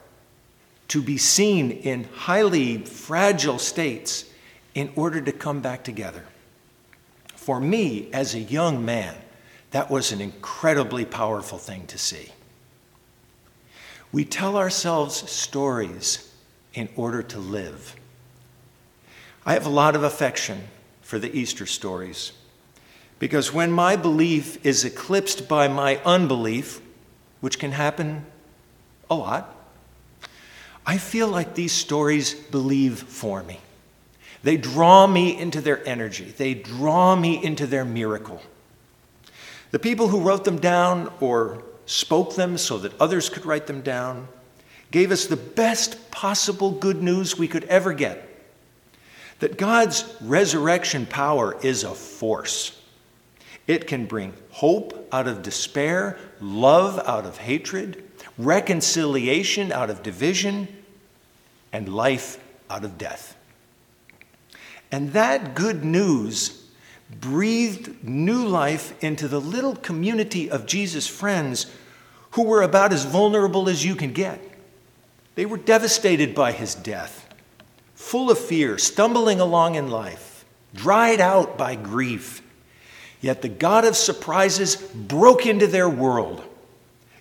to 0.88 1.00
be 1.00 1.17
seen 1.17 1.71
in 1.71 2.05
highly 2.14 2.79
fragile 2.79 3.59
states 3.59 4.26
in 4.75 4.93
order 4.97 5.21
to 5.21 5.33
come 5.33 5.61
back 5.61 5.85
together. 5.85 6.25
For 7.35 7.61
me, 7.61 8.09
as 8.12 8.35
a 8.35 8.41
young 8.41 8.85
man, 8.85 9.14
that 9.73 9.91
was 9.91 10.12
an 10.12 10.21
incredibly 10.21 11.05
powerful 11.05 11.59
thing 11.59 11.87
to 11.88 11.99
see. 11.99 12.31
We 14.12 14.25
tell 14.25 14.57
ourselves 14.57 15.31
stories 15.31 16.31
in 16.75 16.88
order 16.97 17.23
to 17.23 17.38
live. 17.38 17.97
I 19.45 19.55
have 19.55 19.67
a 19.67 19.71
lot 19.71 19.97
of 19.97 20.05
affection 20.05 20.69
for 21.00 21.19
the 21.19 21.37
Easter 21.37 21.67
stories 21.67 22.33
because 23.19 23.52
when 23.52 23.73
my 23.73 23.97
belief 23.97 24.64
is 24.64 24.85
eclipsed 24.85 25.49
by 25.49 25.69
my 25.69 26.00
unbelief, 26.05 26.81
which 27.41 27.59
can 27.59 27.73
happen 27.73 28.26
a 29.11 29.14
lot, 29.14 29.55
I 30.85 30.99
feel 30.99 31.29
like 31.29 31.55
these 31.55 31.73
stories 31.73 32.35
believe 32.35 32.99
for 32.99 33.43
me. 33.43 33.61
They 34.42 34.56
draw 34.56 35.06
me 35.06 35.38
into 35.38 35.61
their 35.61 35.87
energy, 35.87 36.34
they 36.37 36.54
draw 36.54 37.16
me 37.16 37.42
into 37.42 37.66
their 37.66 37.84
miracle. 37.84 38.42
The 39.70 39.78
people 39.78 40.08
who 40.08 40.20
wrote 40.20 40.44
them 40.44 40.58
down 40.58 41.11
or 41.20 41.62
spoke 41.87 42.37
them 42.37 42.58
so 42.58 42.78
that 42.78 43.00
others 43.00 43.28
could 43.28 43.46
write 43.46 43.66
them 43.66 43.80
down 43.80 44.28
gave 44.90 45.11
us 45.11 45.26
the 45.26 45.37
best 45.37 46.11
possible 46.11 46.70
good 46.70 47.02
news 47.02 47.38
we 47.38 47.49
could 47.49 47.64
ever 47.64 47.92
get 47.94 48.28
that 49.42 49.58
God's 49.58 50.04
resurrection 50.20 51.04
power 51.04 51.58
is 51.64 51.82
a 51.82 51.92
force. 51.92 52.80
It 53.66 53.88
can 53.88 54.06
bring 54.06 54.34
hope 54.50 55.08
out 55.11 55.26
of 55.26 55.42
despair, 55.42 56.16
love 56.40 57.00
out 57.08 57.26
of 57.26 57.38
hatred, 57.38 58.04
reconciliation 58.38 59.72
out 59.72 59.90
of 59.90 60.04
division, 60.04 60.68
and 61.72 61.92
life 61.92 62.38
out 62.70 62.84
of 62.84 62.96
death. 62.96 63.37
And 64.92 65.14
that 65.14 65.54
good 65.54 65.84
news 65.87 66.62
breathed 67.11 68.04
new 68.04 68.46
life 68.46 69.02
into 69.02 69.26
the 69.26 69.40
little 69.40 69.75
community 69.75 70.50
of 70.50 70.66
Jesus' 70.66 71.08
friends 71.08 71.66
who 72.32 72.44
were 72.44 72.62
about 72.62 72.92
as 72.92 73.06
vulnerable 73.06 73.70
as 73.70 73.84
you 73.84 73.96
can 73.96 74.12
get. 74.12 74.40
They 75.34 75.46
were 75.46 75.56
devastated 75.56 76.34
by 76.34 76.52
his 76.52 76.75
death, 76.75 77.34
full 77.94 78.30
of 78.30 78.38
fear, 78.38 78.76
stumbling 78.76 79.40
along 79.40 79.76
in 79.76 79.88
life, 79.88 80.44
dried 80.75 81.20
out 81.20 81.56
by 81.56 81.75
grief. 81.75 82.42
Yet 83.22 83.40
the 83.40 83.49
God 83.49 83.87
of 83.87 83.96
surprises 83.96 84.76
broke 84.76 85.46
into 85.46 85.66
their 85.66 85.88
world, 85.88 86.44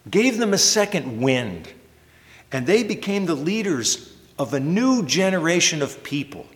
gave 0.10 0.38
them 0.38 0.54
a 0.54 0.58
second 0.58 1.22
wind, 1.22 1.70
and 2.52 2.68
they 2.68 2.84
became 2.84 3.26
the 3.28 3.36
leaders 3.36 4.14
of 4.38 4.54
a 4.54 4.60
new 4.60 5.06
generation 5.06 5.82
of 5.82 6.04
people 6.04 6.48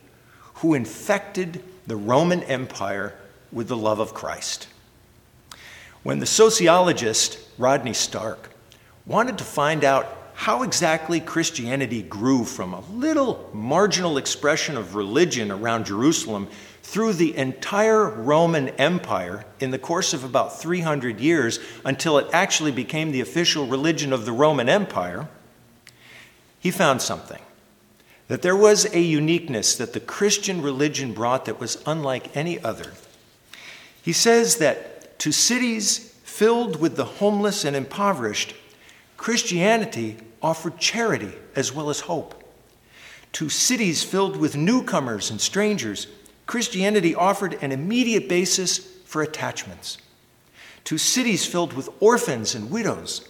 who 0.56 0.74
infected 0.74 1.62
the 1.86 1.96
Roman 1.96 2.42
Empire 2.44 3.14
with 3.52 3.68
the 3.68 3.76
love 3.76 4.00
of 4.00 4.14
Christ. 4.14 4.68
When 6.02 6.18
the 6.18 6.26
sociologist 6.26 7.38
Rodney 7.58 7.92
Stark 7.92 8.50
wanted 9.06 9.38
to 9.38 9.44
find 9.44 9.84
out 9.84 10.06
how 10.34 10.62
exactly 10.62 11.18
Christianity 11.18 12.02
grew 12.02 12.44
from 12.44 12.74
a 12.74 12.80
little 12.90 13.48
marginal 13.52 14.18
expression 14.18 14.76
of 14.76 14.94
religion 14.94 15.50
around 15.50 15.86
Jerusalem 15.86 16.48
through 16.82 17.14
the 17.14 17.36
entire 17.36 18.08
Roman 18.08 18.68
Empire 18.70 19.44
in 19.60 19.70
the 19.70 19.78
course 19.78 20.12
of 20.12 20.24
about 20.24 20.60
300 20.60 21.20
years 21.20 21.58
until 21.84 22.18
it 22.18 22.28
actually 22.32 22.72
became 22.72 23.12
the 23.12 23.20
official 23.20 23.66
religion 23.66 24.12
of 24.12 24.24
the 24.24 24.32
Roman 24.32 24.68
Empire, 24.68 25.26
he 26.60 26.70
found 26.70 27.02
something 27.02 27.40
that 28.28 28.42
there 28.42 28.56
was 28.56 28.92
a 28.92 29.00
uniqueness 29.00 29.76
that 29.76 29.92
the 29.92 30.00
Christian 30.00 30.60
religion 30.62 31.12
brought 31.12 31.44
that 31.44 31.60
was 31.60 31.82
unlike 31.86 32.36
any 32.36 32.62
other. 32.62 32.92
He 34.02 34.12
says 34.12 34.56
that 34.56 35.18
to 35.20 35.32
cities 35.32 36.14
filled 36.24 36.80
with 36.80 36.96
the 36.96 37.04
homeless 37.04 37.64
and 37.64 37.76
impoverished, 37.76 38.54
Christianity 39.16 40.16
offered 40.42 40.78
charity 40.78 41.32
as 41.54 41.72
well 41.72 41.88
as 41.88 42.00
hope. 42.00 42.42
To 43.32 43.48
cities 43.48 44.02
filled 44.02 44.36
with 44.36 44.56
newcomers 44.56 45.30
and 45.30 45.40
strangers, 45.40 46.06
Christianity 46.46 47.14
offered 47.14 47.58
an 47.62 47.72
immediate 47.72 48.28
basis 48.28 48.78
for 48.78 49.22
attachments. 49.22 49.98
To 50.84 50.98
cities 50.98 51.44
filled 51.44 51.72
with 51.72 51.88
orphans 52.00 52.54
and 52.54 52.70
widows, 52.70 53.28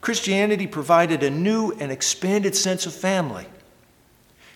Christianity 0.00 0.66
provided 0.66 1.22
a 1.22 1.30
new 1.30 1.72
and 1.72 1.90
expanded 1.92 2.54
sense 2.54 2.86
of 2.86 2.94
family 2.94 3.46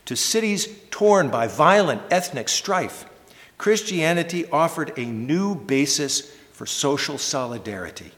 to 0.08 0.16
cities 0.16 0.66
torn 0.88 1.28
by 1.28 1.46
violent 1.46 2.00
ethnic 2.10 2.48
strife, 2.48 3.04
Christianity 3.58 4.48
offered 4.50 4.98
a 4.98 5.04
new 5.04 5.54
basis 5.54 6.22
for 6.50 6.64
social 6.64 7.18
solidarity. 7.18 8.10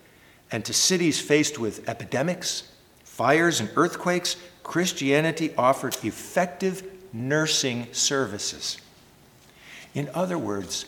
And 0.53 0.65
to 0.67 0.73
cities 0.73 1.21
faced 1.21 1.59
with 1.59 1.89
epidemics, 1.89 2.71
fires, 3.03 3.59
and 3.59 3.69
earthquakes, 3.75 4.37
Christianity 4.63 5.53
offered 5.59 5.97
effective 6.05 6.85
nursing 7.13 7.89
services. 7.91 8.79
In 9.93 10.09
other 10.15 10.39
words, 10.39 10.85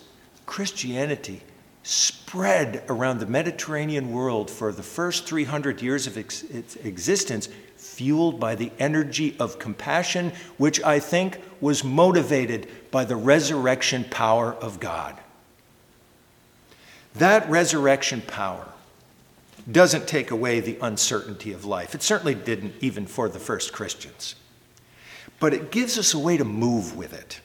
Christianity 0.46 1.42
spread 1.82 2.84
around 2.88 3.18
the 3.18 3.26
Mediterranean 3.26 4.12
world 4.12 4.48
for 4.48 4.70
the 4.70 4.84
first 4.84 5.26
300 5.26 5.82
years 5.82 6.06
of 6.06 6.16
its 6.16 6.76
existence, 6.76 7.48
fueled 7.82 8.38
by 8.38 8.54
the 8.54 8.70
energy 8.78 9.36
of 9.38 9.58
compassion, 9.58 10.32
which 10.56 10.82
I 10.82 11.00
think 11.00 11.38
was 11.60 11.82
motivated 11.82 12.68
by 12.90 13.04
the 13.04 13.16
resurrection 13.16 14.04
power 14.04 14.54
of 14.54 14.78
God. 14.80 15.18
That 17.14 17.48
resurrection 17.50 18.22
power 18.22 18.66
doesn't 19.70 20.08
take 20.08 20.30
away 20.30 20.60
the 20.60 20.78
uncertainty 20.80 21.52
of 21.52 21.64
life. 21.64 21.94
It 21.94 22.02
certainly 22.02 22.34
didn't, 22.34 22.74
even 22.80 23.06
for 23.06 23.28
the 23.28 23.38
first 23.38 23.72
Christians. 23.72 24.34
But 25.40 25.52
it 25.52 25.70
gives 25.70 25.98
us 25.98 26.14
a 26.14 26.18
way 26.18 26.36
to 26.36 26.44
move 26.44 26.96
with 26.96 27.12
it, 27.12 27.40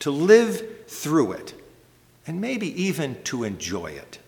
to 0.00 0.10
live 0.10 0.86
through 0.88 1.32
it, 1.32 1.54
and 2.26 2.40
maybe 2.40 2.82
even 2.82 3.22
to 3.24 3.44
enjoy 3.44 3.86
it. 3.86 4.18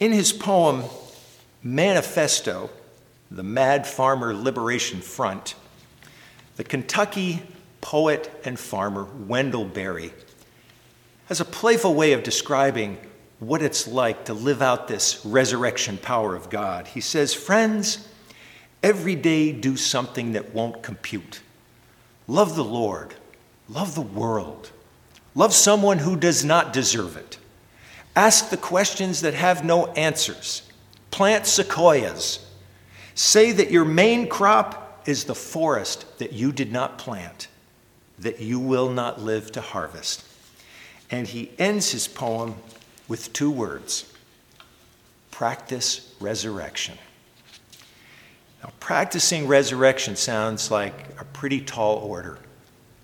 In 0.00 0.12
his 0.12 0.32
poem, 0.32 0.84
Manifesto, 1.62 2.70
the 3.30 3.42
Mad 3.42 3.86
Farmer 3.86 4.34
Liberation 4.34 5.00
Front, 5.00 5.54
the 6.56 6.64
Kentucky 6.64 7.42
poet 7.80 8.30
and 8.44 8.58
farmer 8.58 9.04
Wendell 9.04 9.64
Berry 9.64 10.12
has 11.26 11.40
a 11.40 11.44
playful 11.44 11.94
way 11.94 12.12
of 12.12 12.22
describing 12.22 12.98
what 13.38 13.62
it's 13.62 13.86
like 13.86 14.24
to 14.24 14.34
live 14.34 14.62
out 14.62 14.88
this 14.88 15.24
resurrection 15.24 15.98
power 15.98 16.34
of 16.34 16.50
God. 16.50 16.88
He 16.88 17.00
says, 17.00 17.34
Friends, 17.34 18.08
every 18.82 19.14
day 19.14 19.52
do 19.52 19.76
something 19.76 20.32
that 20.32 20.54
won't 20.54 20.82
compute. 20.82 21.40
Love 22.26 22.56
the 22.56 22.64
Lord, 22.64 23.14
love 23.68 23.94
the 23.94 24.00
world, 24.00 24.72
love 25.34 25.52
someone 25.54 25.98
who 25.98 26.16
does 26.16 26.44
not 26.44 26.72
deserve 26.72 27.16
it. 27.16 27.38
Ask 28.16 28.50
the 28.50 28.56
questions 28.56 29.20
that 29.20 29.34
have 29.34 29.64
no 29.64 29.86
answers. 29.92 30.62
Plant 31.10 31.46
sequoias. 31.46 32.44
Say 33.18 33.50
that 33.50 33.72
your 33.72 33.84
main 33.84 34.28
crop 34.28 35.02
is 35.04 35.24
the 35.24 35.34
forest 35.34 36.18
that 36.18 36.32
you 36.32 36.52
did 36.52 36.70
not 36.70 36.98
plant, 36.98 37.48
that 38.20 38.38
you 38.38 38.60
will 38.60 38.90
not 38.90 39.20
live 39.20 39.50
to 39.52 39.60
harvest. 39.60 40.24
And 41.10 41.26
he 41.26 41.50
ends 41.58 41.90
his 41.90 42.06
poem 42.06 42.54
with 43.08 43.32
two 43.32 43.50
words 43.50 44.14
practice 45.32 46.14
resurrection. 46.20 46.96
Now, 48.62 48.70
practicing 48.78 49.48
resurrection 49.48 50.14
sounds 50.14 50.70
like 50.70 51.20
a 51.20 51.24
pretty 51.24 51.60
tall 51.60 51.96
order. 51.96 52.38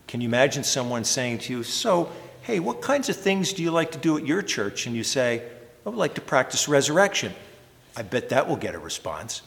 Can 0.06 0.21
you 0.21 0.28
imagine 0.28 0.62
someone 0.62 1.02
saying 1.02 1.38
to 1.38 1.52
you, 1.52 1.64
So, 1.64 2.12
hey, 2.42 2.61
what 2.61 2.80
kinds 2.80 3.09
of 3.09 3.16
things 3.16 3.52
do 3.52 3.64
you 3.64 3.73
like 3.73 3.90
to 3.90 3.99
do 3.99 4.16
at 4.16 4.25
your 4.25 4.42
church? 4.42 4.87
And 4.87 4.94
you 4.94 5.02
say, 5.02 5.42
I 5.85 5.88
would 5.88 5.99
like 5.99 6.14
to 6.14 6.21
practice 6.21 6.68
resurrection. 6.68 7.33
I 7.97 8.02
bet 8.02 8.28
that 8.28 8.49
will 8.49 8.54
get 8.54 8.76
a 8.76 8.78
response. 8.78 9.42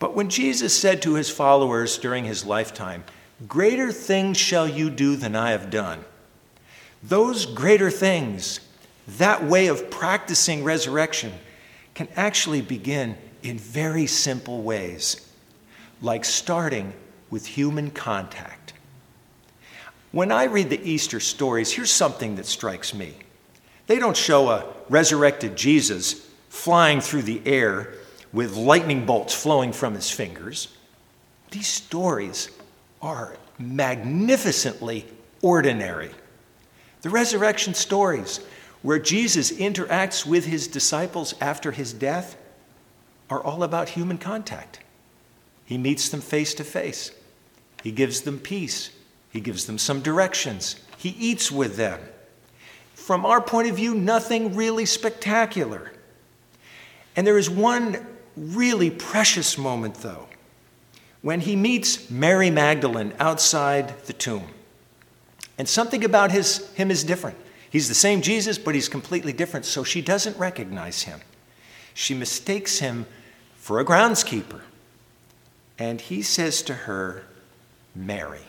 But 0.00 0.16
when 0.16 0.30
Jesus 0.30 0.76
said 0.76 1.02
to 1.02 1.14
his 1.14 1.30
followers 1.30 1.98
during 1.98 2.24
his 2.24 2.44
lifetime, 2.44 3.04
Greater 3.46 3.92
things 3.92 4.36
shall 4.36 4.66
you 4.66 4.90
do 4.90 5.14
than 5.14 5.36
I 5.36 5.52
have 5.52 5.70
done, 5.70 6.04
those 7.02 7.46
greater 7.46 7.90
things 7.90 8.60
that 9.18 9.44
way 9.44 9.68
of 9.68 9.90
practicing 9.90 10.64
resurrection 10.64 11.32
can 11.94 12.08
actually 12.16 12.60
begin 12.60 13.16
in 13.42 13.58
very 13.58 14.06
simple 14.06 14.62
ways, 14.62 15.26
like 16.02 16.24
starting 16.24 16.92
with 17.30 17.46
human 17.46 17.90
contact. 17.90 18.72
When 20.12 20.32
I 20.32 20.44
read 20.44 20.70
the 20.70 20.82
Easter 20.82 21.20
stories, 21.20 21.72
here's 21.72 21.90
something 21.90 22.36
that 22.36 22.46
strikes 22.46 22.92
me. 22.94 23.14
They 23.86 23.98
don't 23.98 24.16
show 24.16 24.50
a 24.50 24.66
resurrected 24.88 25.56
Jesus 25.56 26.26
flying 26.48 27.00
through 27.00 27.22
the 27.22 27.42
air 27.46 27.94
with 28.32 28.56
lightning 28.56 29.06
bolts 29.06 29.34
flowing 29.34 29.72
from 29.72 29.94
his 29.94 30.10
fingers. 30.10 30.68
These 31.50 31.66
stories 31.66 32.50
are 33.02 33.36
magnificently 33.58 35.06
ordinary. 35.42 36.10
The 37.02 37.10
resurrection 37.10 37.74
stories 37.74 38.40
where 38.82 38.98
Jesus 38.98 39.52
interacts 39.52 40.24
with 40.24 40.46
his 40.46 40.68
disciples 40.68 41.34
after 41.40 41.72
his 41.72 41.92
death 41.92 42.36
are 43.28 43.42
all 43.42 43.62
about 43.62 43.90
human 43.90 44.18
contact. 44.18 44.80
He 45.64 45.78
meets 45.78 46.08
them 46.08 46.20
face 46.20 46.54
to 46.54 46.64
face, 46.64 47.12
he 47.82 47.92
gives 47.92 48.22
them 48.22 48.38
peace, 48.38 48.90
he 49.30 49.40
gives 49.40 49.66
them 49.66 49.78
some 49.78 50.00
directions, 50.00 50.76
he 50.96 51.10
eats 51.10 51.50
with 51.50 51.76
them. 51.76 52.00
From 52.94 53.24
our 53.24 53.40
point 53.40 53.68
of 53.68 53.76
view, 53.76 53.94
nothing 53.94 54.54
really 54.54 54.84
spectacular. 54.84 55.92
And 57.16 57.26
there 57.26 57.38
is 57.38 57.48
one 57.48 58.06
really 58.36 58.90
precious 58.90 59.58
moment, 59.58 59.96
though, 59.96 60.26
when 61.22 61.40
he 61.40 61.56
meets 61.56 62.10
Mary 62.10 62.50
Magdalene 62.50 63.12
outside 63.18 63.98
the 64.06 64.12
tomb. 64.12 64.48
And 65.58 65.68
something 65.68 66.04
about 66.04 66.30
his, 66.30 66.72
him 66.72 66.90
is 66.90 67.04
different. 67.04 67.36
He's 67.70 67.88
the 67.88 67.94
same 67.94 68.22
Jesus, 68.22 68.58
but 68.58 68.74
he's 68.74 68.88
completely 68.88 69.32
different, 69.32 69.66
so 69.66 69.84
she 69.84 70.00
doesn't 70.00 70.36
recognize 70.38 71.02
him. 71.02 71.20
She 71.94 72.14
mistakes 72.14 72.78
him 72.78 73.06
for 73.56 73.78
a 73.78 73.84
groundskeeper. 73.84 74.62
And 75.78 76.00
he 76.00 76.22
says 76.22 76.62
to 76.62 76.74
her, 76.74 77.24
Mary. 77.94 78.40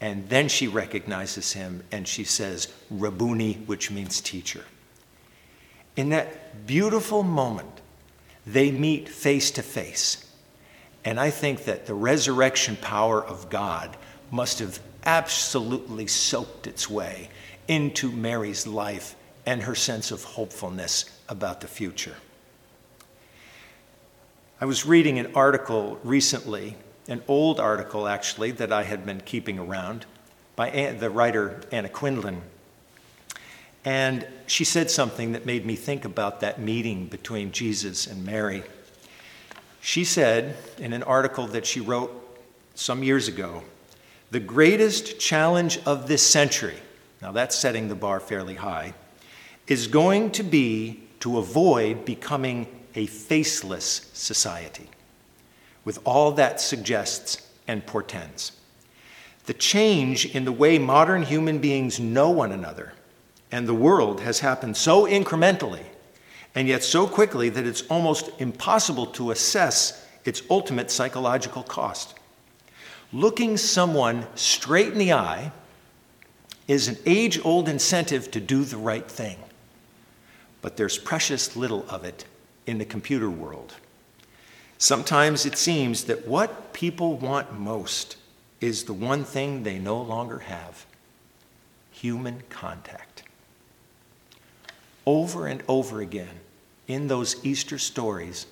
And 0.00 0.28
then 0.28 0.48
she 0.48 0.68
recognizes 0.68 1.52
him 1.52 1.82
and 1.90 2.06
she 2.06 2.24
says, 2.24 2.72
Rabboni, 2.90 3.54
which 3.66 3.90
means 3.90 4.20
teacher. 4.20 4.64
In 5.96 6.10
that 6.10 6.66
beautiful 6.66 7.22
moment, 7.22 7.80
they 8.46 8.70
meet 8.70 9.08
face 9.08 9.50
to 9.52 9.62
face. 9.62 10.26
And 11.04 11.20
I 11.20 11.30
think 11.30 11.64
that 11.64 11.86
the 11.86 11.94
resurrection 11.94 12.76
power 12.76 13.22
of 13.22 13.50
God 13.50 13.96
must 14.30 14.58
have 14.58 14.80
absolutely 15.04 16.06
soaked 16.06 16.66
its 16.66 16.88
way 16.88 17.28
into 17.68 18.10
Mary's 18.10 18.66
life 18.66 19.16
and 19.46 19.62
her 19.62 19.74
sense 19.74 20.10
of 20.10 20.24
hopefulness 20.24 21.04
about 21.28 21.60
the 21.60 21.68
future. 21.68 22.16
I 24.60 24.66
was 24.66 24.86
reading 24.86 25.18
an 25.18 25.32
article 25.34 25.98
recently, 26.02 26.76
an 27.08 27.22
old 27.28 27.60
article 27.60 28.08
actually, 28.08 28.52
that 28.52 28.72
I 28.72 28.84
had 28.84 29.04
been 29.04 29.20
keeping 29.20 29.58
around 29.58 30.06
by 30.56 30.92
the 30.92 31.10
writer 31.10 31.60
Anna 31.70 31.88
Quindlen. 31.88 32.40
And 33.84 34.26
she 34.46 34.64
said 34.64 34.90
something 34.90 35.32
that 35.32 35.46
made 35.46 35.66
me 35.66 35.76
think 35.76 36.04
about 36.04 36.40
that 36.40 36.58
meeting 36.60 37.06
between 37.06 37.52
Jesus 37.52 38.06
and 38.06 38.24
Mary. 38.24 38.62
She 39.80 40.04
said 40.04 40.56
in 40.78 40.92
an 40.92 41.02
article 41.02 41.46
that 41.48 41.66
she 41.66 41.80
wrote 41.80 42.12
some 42.74 43.02
years 43.02 43.28
ago 43.28 43.62
the 44.30 44.40
greatest 44.40 45.20
challenge 45.20 45.78
of 45.86 46.08
this 46.08 46.26
century 46.26 46.78
now 47.24 47.32
that's 47.32 47.56
setting 47.56 47.88
the 47.88 47.94
bar 47.94 48.20
fairly 48.20 48.56
high, 48.56 48.92
is 49.66 49.86
going 49.86 50.30
to 50.32 50.42
be 50.42 51.00
to 51.20 51.38
avoid 51.38 52.04
becoming 52.04 52.66
a 52.94 53.06
faceless 53.06 54.10
society, 54.12 54.90
with 55.86 55.98
all 56.04 56.32
that 56.32 56.60
suggests 56.60 57.48
and 57.66 57.86
portends. 57.86 58.52
The 59.46 59.54
change 59.54 60.26
in 60.34 60.44
the 60.44 60.52
way 60.52 60.78
modern 60.78 61.22
human 61.22 61.60
beings 61.60 61.98
know 61.98 62.28
one 62.28 62.52
another 62.52 62.92
and 63.50 63.66
the 63.66 63.74
world 63.74 64.20
has 64.20 64.40
happened 64.40 64.76
so 64.76 65.06
incrementally 65.06 65.84
and 66.54 66.68
yet 66.68 66.84
so 66.84 67.06
quickly 67.06 67.48
that 67.48 67.66
it's 67.66 67.82
almost 67.88 68.30
impossible 68.38 69.06
to 69.06 69.30
assess 69.30 70.06
its 70.24 70.42
ultimate 70.48 70.90
psychological 70.90 71.62
cost. 71.62 72.14
Looking 73.12 73.56
someone 73.56 74.26
straight 74.34 74.92
in 74.92 74.98
the 74.98 75.12
eye 75.12 75.52
is 76.66 76.88
an 76.88 76.96
age 77.06 77.44
old 77.44 77.68
incentive 77.68 78.30
to 78.30 78.40
do 78.40 78.64
the 78.64 78.76
right 78.76 79.06
thing. 79.06 79.38
But 80.62 80.76
there's 80.76 80.96
precious 80.96 81.56
little 81.56 81.84
of 81.88 82.04
it 82.04 82.24
in 82.66 82.78
the 82.78 82.84
computer 82.84 83.28
world. 83.28 83.74
Sometimes 84.78 85.44
it 85.44 85.56
seems 85.56 86.04
that 86.04 86.26
what 86.26 86.72
people 86.72 87.16
want 87.16 87.58
most 87.58 88.16
is 88.60 88.84
the 88.84 88.92
one 88.92 89.24
thing 89.24 89.62
they 89.62 89.78
no 89.78 90.00
longer 90.00 90.38
have 90.40 90.86
human 91.90 92.42
contact. 92.48 93.23
Over 95.06 95.46
and 95.46 95.62
over 95.68 96.00
again, 96.00 96.40
in 96.86 97.08
those 97.08 97.44
Easter 97.44 97.78
stories, 97.78 98.46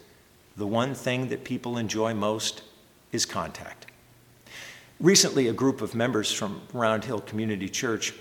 the 0.57 0.67
one 0.67 0.95
thing 0.95 1.29
that 1.29 1.45
people 1.45 1.79
enjoy 1.79 2.15
most 2.15 2.63
is 3.11 3.25
contact. 3.27 3.87
Recently, 5.01 5.49
a 5.49 5.53
group 5.53 5.81
of 5.81 5.95
members 5.95 6.33
from 6.33 6.61
Round 6.73 7.05
Hill 7.05 7.21
Community 7.21 7.69
Church 7.69 8.13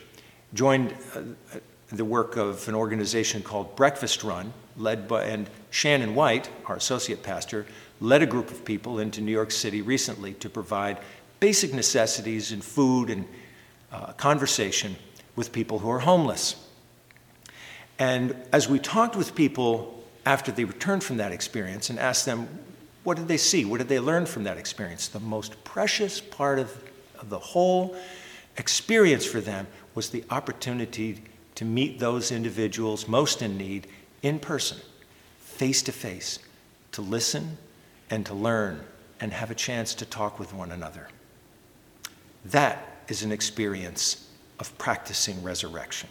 joined 0.54 0.94
uh, 1.16 1.22
the 1.92 2.06
work 2.06 2.38
of 2.38 2.68
an 2.68 2.76
organization 2.76 3.44
called 3.44 3.76
Breakfast 3.76 4.24
Run, 4.24 4.54
led 4.78 5.08
by, 5.08 5.26
and 5.26 5.50
Shannon 5.70 6.16
White, 6.16 6.50
our 6.66 6.78
associate 6.78 7.22
pastor, 7.22 7.66
led 8.00 8.24
a 8.24 8.26
group 8.26 8.50
of 8.50 8.66
people 8.66 9.00
into 9.00 9.22
New 9.22 9.32
York 9.32 9.52
City 9.52 9.82
recently 9.82 10.34
to 10.36 10.50
provide 10.50 10.98
basic 11.40 11.74
necessities 11.74 12.52
and 12.52 12.64
food 12.64 13.10
and 13.10 13.28
uh, 13.92 14.14
conversation 14.14 14.96
with 15.36 15.52
people 15.52 15.80
who 15.80 15.90
are 15.90 16.00
homeless. 16.00 16.68
And 18.02 18.36
as 18.52 18.68
we 18.68 18.80
talked 18.80 19.16
with 19.16 19.36
people 19.36 20.04
after 20.26 20.52
they 20.52 20.64
returned 20.64 21.04
from 21.04 21.18
that 21.18 21.32
experience 21.32 21.92
and 21.92 22.00
asked 22.00 22.26
them, 22.26 22.50
what 23.04 23.16
did 23.16 23.28
they 23.28 23.38
see? 23.38 23.64
What 23.64 23.78
did 23.78 23.90
they 23.90 24.00
learn 24.00 24.26
from 24.26 24.46
that 24.46 24.58
experience? 24.58 25.08
The 25.08 25.20
most 25.20 25.64
precious 25.64 26.20
part 26.20 26.58
of, 26.58 26.76
of 27.20 27.30
the 27.30 27.38
whole 27.38 27.96
experience 28.58 29.24
for 29.24 29.40
them 29.40 29.68
was 29.94 30.10
the 30.10 30.24
opportunity 30.32 31.22
to 31.54 31.64
meet 31.64 32.00
those 32.00 32.32
individuals 32.32 33.08
most 33.08 33.44
in 33.44 33.56
need 33.56 33.86
in 34.24 34.40
person, 34.40 34.80
face 35.38 35.84
to 35.84 35.92
face, 35.92 36.40
to 36.94 37.04
listen 37.04 37.60
and 38.10 38.26
to 38.26 38.34
learn 38.34 38.82
and 39.20 39.32
have 39.32 39.52
a 39.52 39.56
chance 39.56 39.94
to 39.94 40.08
talk 40.08 40.40
with 40.40 40.56
one 40.56 40.72
another. 40.72 41.08
That 42.46 43.04
is 43.08 43.22
an 43.22 43.32
experience 43.32 44.28
of 44.60 44.76
practicing 44.80 45.44
resurrection. 45.44 46.10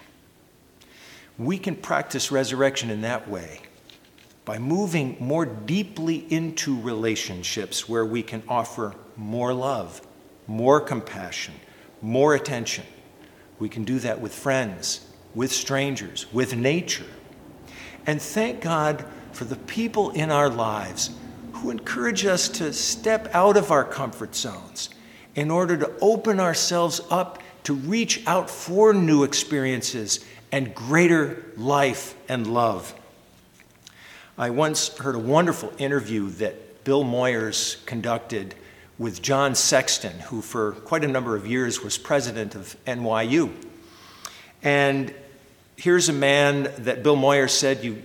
We 1.41 1.57
can 1.57 1.75
practice 1.75 2.31
resurrection 2.31 2.91
in 2.91 3.01
that 3.01 3.27
way 3.27 3.61
by 4.45 4.59
moving 4.59 5.17
more 5.21 5.47
deeply 5.47 6.27
into 6.31 6.79
relationships 6.79 7.89
where 7.89 8.05
we 8.05 8.23
can 8.23 8.43
offer 8.47 8.95
more 9.17 9.55
love, 9.55 10.07
more 10.47 10.83
compassion, 10.83 11.55
more 12.03 12.35
attention. 12.35 12.85
We 13.59 13.71
can 13.71 13.85
do 13.85 14.01
that 14.01 14.21
with 14.21 14.35
friends, 14.35 15.07
with 15.35 15.51
strangers, 15.51 16.31
with 16.31 16.55
nature. 16.55 17.07
And 18.05 18.21
thank 18.21 18.61
God 18.61 19.07
for 19.33 19.47
the 19.47 19.57
people 19.57 20.11
in 20.11 20.31
our 20.31 20.51
lives 20.51 21.09
who 21.55 21.71
encourage 21.71 22.27
us 22.27 22.51
to 22.51 22.71
step 22.75 23.35
out 23.35 23.57
of 23.57 23.71
our 23.71 23.85
comfort 23.85 24.35
zones 24.35 24.91
in 25.37 25.51
order 25.51 25.79
to 25.79 25.91
open 26.03 26.39
ourselves 26.39 27.01
up 27.11 27.43
to 27.65 27.73
reach 27.73 28.27
out 28.27 28.51
for 28.51 28.93
new 28.93 29.25
experiences 29.25 30.21
and 30.53 30.75
greater 30.75 31.45
life 31.57 32.15
and 32.29 32.47
love. 32.47 32.95
I 34.39 34.51
once 34.51 34.97
heard 34.99 35.15
a 35.15 35.19
wonderful 35.19 35.73
interview 35.79 36.31
that 36.31 36.85
Bill 36.85 37.05
Moyers 37.05 37.85
conducted 37.87 38.55
with 38.99 39.23
John 39.23 39.55
Sexton, 39.55 40.19
who 40.19 40.43
for 40.43 40.73
quite 40.73 41.05
a 41.05 41.09
number 41.09 41.37
of 41.37 41.47
years 41.47 41.83
was 41.83 41.99
president 41.99 42.55
of 42.55 42.77
NYU. 42.87 43.53
And 44.63 45.15
here's 45.77 46.09
a 46.09 46.13
man 46.13 46.73
that 46.79 47.03
Bill 47.03 47.17
Moyers 47.17 47.51
said 47.51 47.83
you, 47.83 48.03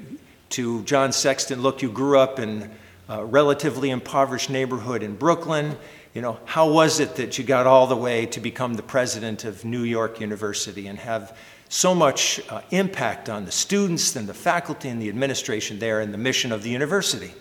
to 0.49 0.83
John 0.83 1.11
Sexton, 1.11 1.61
look, 1.61 1.81
you 1.81 1.91
grew 1.91 2.19
up 2.19 2.39
in 2.39 2.71
a 3.09 3.25
relatively 3.25 3.89
impoverished 3.89 4.49
neighborhood 4.49 5.03
in 5.03 5.15
Brooklyn. 5.15 5.77
You 6.13 6.21
know, 6.21 6.39
how 6.45 6.71
was 6.71 6.99
it 6.99 7.15
that 7.15 7.37
you 7.37 7.43
got 7.43 7.67
all 7.67 7.87
the 7.87 7.95
way 7.95 8.25
to 8.27 8.39
become 8.39 8.75
the 8.75 8.83
president 8.83 9.43
of 9.43 9.65
New 9.65 9.83
York 9.83 10.21
University 10.21 10.87
and 10.87 10.97
have 10.99 11.37
so 11.69 11.95
much 11.95 12.41
uh, 12.49 12.61
impact 12.71 13.29
on 13.29 13.45
the 13.45 13.51
students 13.51 14.15
and 14.15 14.27
the 14.27 14.33
faculty 14.33 14.89
and 14.89 15.01
the 15.01 15.09
administration 15.09 15.79
there 15.79 15.99
and 15.99 16.13
the 16.13 16.17
mission 16.17 16.51
of 16.51 16.63
the 16.63 16.69
university. 16.69 17.33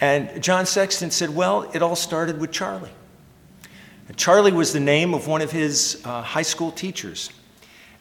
And 0.00 0.42
John 0.42 0.66
Sexton 0.66 1.10
said, 1.10 1.30
Well, 1.30 1.70
it 1.74 1.82
all 1.82 1.96
started 1.96 2.40
with 2.40 2.50
Charlie. 2.50 2.90
And 4.08 4.16
Charlie 4.16 4.52
was 4.52 4.72
the 4.72 4.80
name 4.80 5.14
of 5.14 5.26
one 5.26 5.42
of 5.42 5.52
his 5.52 6.02
uh, 6.04 6.22
high 6.22 6.42
school 6.42 6.72
teachers. 6.72 7.30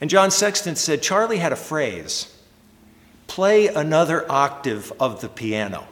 And 0.02 0.10
John 0.10 0.32
Sexton 0.32 0.76
said, 0.76 1.02
Charlie 1.02 1.38
had 1.38 1.54
a 1.54 1.58
phrase 1.58 2.36
play 3.28 3.68
another 3.68 4.30
octave 4.30 4.92
of 5.00 5.22
the 5.22 5.30
piano. 5.30 5.88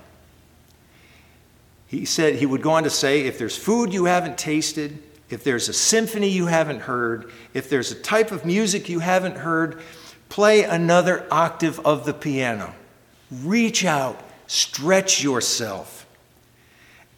He 1.88 2.04
said, 2.04 2.36
he 2.36 2.46
would 2.46 2.62
go 2.62 2.72
on 2.72 2.84
to 2.84 2.90
say, 2.90 3.22
if 3.22 3.38
there's 3.38 3.56
food 3.56 3.94
you 3.94 4.06
haven't 4.06 4.38
tasted, 4.38 5.02
if 5.30 5.44
there's 5.44 5.70
a 5.70 5.74
symphony 5.74 6.30
you 6.30 6.48
haven't 6.48 6.82
heard, 6.82 7.32
if 7.54 7.70
there's 7.70 7.92
a 7.92 7.96
type 7.96 8.32
of 8.32 8.46
music 8.46 8.90
you 8.90 9.00
haven't 9.00 9.38
heard, 9.38 9.82
play 10.30 10.64
another 10.64 11.28
octave 11.32 11.80
of 11.86 12.06
the 12.06 12.14
piano. 12.14 12.74
Reach 13.32 13.86
out, 13.86 14.20
stretch 14.48 15.24
yourself. 15.24 16.08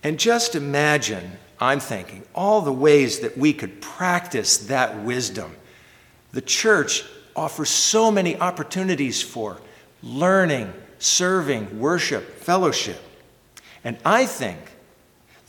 And 0.03 0.19
just 0.19 0.55
imagine, 0.55 1.31
I'm 1.59 1.79
thinking, 1.79 2.23
all 2.33 2.61
the 2.61 2.73
ways 2.73 3.19
that 3.19 3.37
we 3.37 3.53
could 3.53 3.81
practice 3.81 4.57
that 4.67 5.03
wisdom. 5.03 5.55
The 6.31 6.41
church 6.41 7.05
offers 7.35 7.69
so 7.69 8.11
many 8.11 8.37
opportunities 8.39 9.21
for 9.21 9.57
learning, 10.03 10.73
serving, 10.99 11.79
worship, 11.79 12.23
fellowship. 12.37 13.01
And 13.83 13.97
I 14.03 14.25
think 14.25 14.59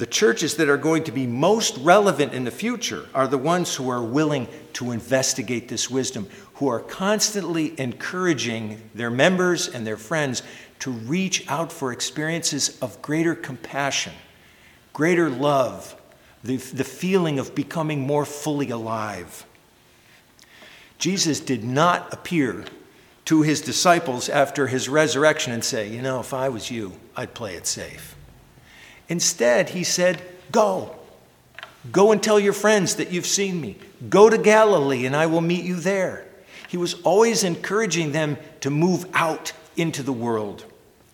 the 0.02 0.06
churches 0.06 0.56
that 0.56 0.68
are 0.68 0.76
going 0.76 1.04
to 1.04 1.12
be 1.12 1.28
most 1.28 1.78
relevant 1.78 2.34
in 2.34 2.42
the 2.42 2.50
future 2.50 3.06
are 3.14 3.28
the 3.28 3.38
ones 3.38 3.76
who 3.76 3.88
are 3.88 4.02
willing 4.02 4.48
to 4.72 4.90
investigate 4.90 5.68
this 5.68 5.88
wisdom, 5.88 6.28
who 6.54 6.66
are 6.66 6.80
constantly 6.80 7.78
encouraging 7.78 8.82
their 8.96 9.12
members 9.12 9.68
and 9.68 9.86
their 9.86 9.96
friends 9.96 10.42
to 10.80 10.90
reach 10.90 11.48
out 11.48 11.70
for 11.70 11.92
experiences 11.92 12.76
of 12.82 13.00
greater 13.00 13.36
compassion, 13.36 14.12
greater 14.92 15.30
love, 15.30 15.94
the, 16.42 16.56
the 16.56 16.82
feeling 16.82 17.38
of 17.38 17.54
becoming 17.54 18.00
more 18.00 18.24
fully 18.24 18.70
alive. 18.70 19.46
Jesus 20.98 21.38
did 21.38 21.62
not 21.62 22.12
appear 22.12 22.64
to 23.26 23.42
his 23.42 23.60
disciples 23.60 24.28
after 24.28 24.66
his 24.66 24.88
resurrection 24.88 25.52
and 25.52 25.62
say, 25.62 25.88
You 25.88 26.02
know, 26.02 26.18
if 26.18 26.34
I 26.34 26.48
was 26.48 26.72
you, 26.72 26.94
I'd 27.16 27.34
play 27.34 27.54
it 27.54 27.68
safe. 27.68 28.16
Instead, 29.08 29.70
he 29.70 29.84
said, 29.84 30.22
Go. 30.50 30.96
Go 31.90 32.12
and 32.12 32.22
tell 32.22 32.38
your 32.38 32.52
friends 32.52 32.96
that 32.96 33.10
you've 33.10 33.26
seen 33.26 33.60
me. 33.60 33.76
Go 34.08 34.30
to 34.30 34.38
Galilee 34.38 35.04
and 35.04 35.16
I 35.16 35.26
will 35.26 35.40
meet 35.40 35.64
you 35.64 35.76
there. 35.76 36.26
He 36.68 36.76
was 36.76 36.94
always 37.02 37.44
encouraging 37.44 38.12
them 38.12 38.38
to 38.60 38.70
move 38.70 39.04
out 39.14 39.52
into 39.76 40.02
the 40.02 40.12
world, 40.12 40.64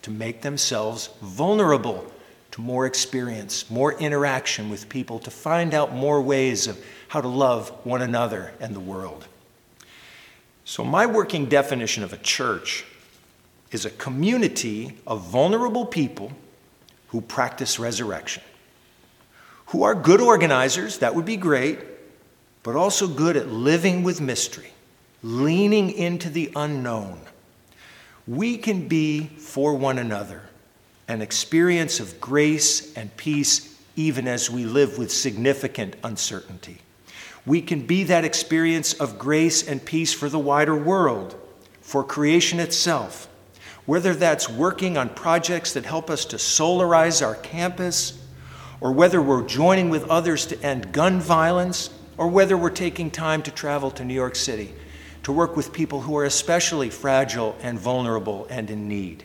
to 0.03 0.11
make 0.11 0.43
themselves 0.43 1.09
vulnerable 1.23 2.13
to 2.59 2.61
more 2.61 2.87
experience, 2.87 3.71
more 3.71 3.93
interaction 3.99 4.69
with 4.69 4.89
people, 4.89 5.19
to 5.21 5.31
find 5.31 5.75
out 5.75 5.95
more 5.95 6.21
ways 6.21 6.67
of 6.67 6.83
how 7.09 7.21
to 7.21 7.29
love 7.29 7.71
one 7.85 8.03
another 8.03 8.53
and 8.61 8.75
the 8.75 8.81
world. 8.81 9.27
So, 10.65 10.85
my 10.85 11.07
working 11.07 11.47
definition 11.47 12.03
of 12.03 12.13
a 12.13 12.19
church 12.19 12.85
is 13.71 13.85
a 13.85 13.91
community 13.91 14.97
of 15.07 15.23
vulnerable 15.23 15.87
people 15.87 16.33
who 17.09 17.21
practice 17.21 17.79
resurrection, 17.79 18.43
who 19.67 19.83
are 19.83 19.95
good 19.95 20.21
organizers, 20.21 20.99
that 20.99 21.15
would 21.15 21.25
be 21.25 21.37
great, 21.37 21.79
but 22.63 22.77
also 22.77 23.07
good 23.07 23.37
at 23.37 23.49
living 23.49 24.03
with 24.03 24.21
mystery, 24.21 24.73
leaning 25.23 25.91
into 25.91 26.31
the 26.31 26.51
unknown. 26.55 27.21
We 28.27 28.59
can 28.59 28.89
be 28.89 29.27
for 29.39 29.75
one 29.75 29.99
another 29.99 30.43
an 31.09 31.23
experience 31.23 32.01
of 32.01 32.21
grace 32.21 32.95
and 32.95 33.17
peace 33.17 33.75
even 33.97 34.29
as 34.29 34.51
we 34.51 34.65
live 34.65 34.99
with 34.99 35.11
significant 35.11 35.97
uncertainty. 36.05 36.79
We 37.47 37.63
can 37.63 37.87
be 37.87 38.05
that 38.05 38.25
experience 38.25 38.93
of 38.93 39.19
grace 39.19 39.67
and 39.67 39.85
peace 39.85 40.13
for 40.13 40.29
the 40.29 40.39
wider 40.39 40.77
world, 40.77 41.35
for 41.81 42.05
creation 42.05 42.61
itself, 42.61 43.27
whether 43.89 44.13
that's 44.15 44.51
working 44.51 44.99
on 44.99 45.09
projects 45.09 45.73
that 45.73 45.87
help 45.87 46.11
us 46.11 46.27
to 46.27 46.37
solarize 46.37 47.25
our 47.25 47.37
campus, 47.37 48.23
or 48.83 48.93
whether 48.93 49.23
we're 49.23 49.47
joining 49.47 49.89
with 49.89 50.05
others 50.11 50.45
to 50.45 50.63
end 50.63 50.93
gun 50.93 51.19
violence, 51.19 51.89
or 52.19 52.29
whether 52.29 52.55
we're 52.55 52.69
taking 52.69 53.11
time 53.11 53.41
to 53.41 53.51
travel 53.51 53.91
to 53.91 54.05
New 54.05 54.13
York 54.13 54.37
City 54.37 54.75
to 55.23 55.33
work 55.33 55.57
with 55.57 55.73
people 55.73 56.03
who 56.03 56.15
are 56.19 56.27
especially 56.27 56.91
fragile 56.91 57.57
and 57.63 57.79
vulnerable 57.79 58.47
and 58.51 58.69
in 58.69 58.89
need. 58.89 59.25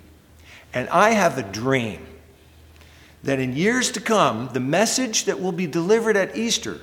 And 0.74 0.88
I 0.88 1.10
have 1.10 1.38
a 1.38 1.44
dream 1.44 2.06
that 3.22 3.40
in 3.40 3.58
years 3.58 3.92
to 3.92 4.00
come, 4.00 4.48
the 4.54 4.62
message 4.62 5.26
that 5.26 5.42
will 5.42 5.52
be 5.52 5.68
delivered 5.68 6.16
at 6.16 6.38
Easter 6.38 6.80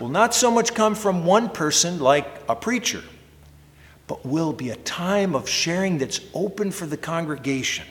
will 0.00 0.08
not 0.08 0.32
so 0.34 0.50
much 0.50 0.72
come 0.72 0.94
from 0.94 1.26
one 1.26 1.50
person 1.50 1.98
like 1.98 2.26
a 2.48 2.56
preacher 2.56 3.02
but 4.12 4.26
will 4.26 4.52
be 4.52 4.68
a 4.68 4.76
time 4.76 5.34
of 5.34 5.48
sharing 5.48 5.96
that's 5.96 6.20
open 6.34 6.70
for 6.70 6.84
the 6.84 6.98
congregation, 6.98 7.86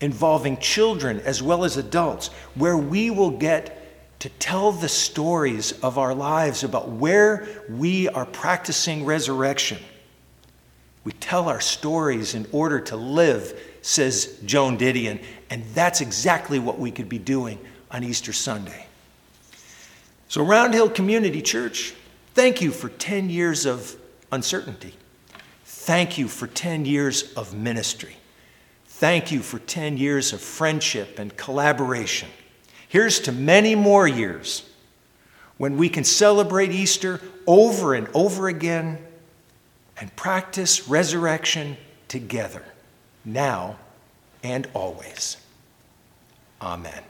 involving 0.00 0.56
children 0.58 1.18
as 1.24 1.42
well 1.42 1.64
as 1.64 1.76
adults, 1.76 2.28
where 2.54 2.76
we 2.76 3.10
will 3.10 3.32
get 3.32 4.20
to 4.20 4.28
tell 4.28 4.70
the 4.70 4.88
stories 4.88 5.72
of 5.82 5.98
our 5.98 6.14
lives 6.14 6.62
about 6.62 6.88
where 6.88 7.48
we 7.68 8.08
are 8.10 8.26
practicing 8.26 9.04
resurrection. 9.04 9.78
We 11.02 11.10
tell 11.14 11.48
our 11.48 11.60
stories 11.60 12.36
in 12.36 12.46
order 12.52 12.78
to 12.82 12.96
live, 12.96 13.60
says 13.82 14.38
Joan 14.44 14.78
Didion, 14.78 15.20
and 15.50 15.64
that's 15.74 16.00
exactly 16.00 16.60
what 16.60 16.78
we 16.78 16.92
could 16.92 17.08
be 17.08 17.18
doing 17.18 17.58
on 17.90 18.04
Easter 18.04 18.32
Sunday. 18.32 18.86
So, 20.28 20.44
Round 20.44 20.72
Hill 20.72 20.90
Community 20.90 21.42
Church, 21.42 21.92
thank 22.34 22.62
you 22.62 22.70
for 22.70 22.88
10 22.88 23.30
years 23.30 23.66
of 23.66 23.96
uncertainty. 24.30 24.94
Thank 25.90 26.18
you 26.18 26.28
for 26.28 26.46
10 26.46 26.84
years 26.84 27.32
of 27.32 27.52
ministry. 27.52 28.16
Thank 28.86 29.32
you 29.32 29.40
for 29.40 29.58
10 29.58 29.96
years 29.96 30.32
of 30.32 30.40
friendship 30.40 31.18
and 31.18 31.36
collaboration. 31.36 32.28
Here's 32.86 33.18
to 33.22 33.32
many 33.32 33.74
more 33.74 34.06
years 34.06 34.70
when 35.56 35.76
we 35.76 35.88
can 35.88 36.04
celebrate 36.04 36.70
Easter 36.70 37.20
over 37.44 37.94
and 37.94 38.06
over 38.14 38.46
again 38.46 39.04
and 40.00 40.14
practice 40.14 40.86
resurrection 40.88 41.76
together, 42.06 42.62
now 43.24 43.76
and 44.44 44.68
always. 44.74 45.38
Amen. 46.62 47.02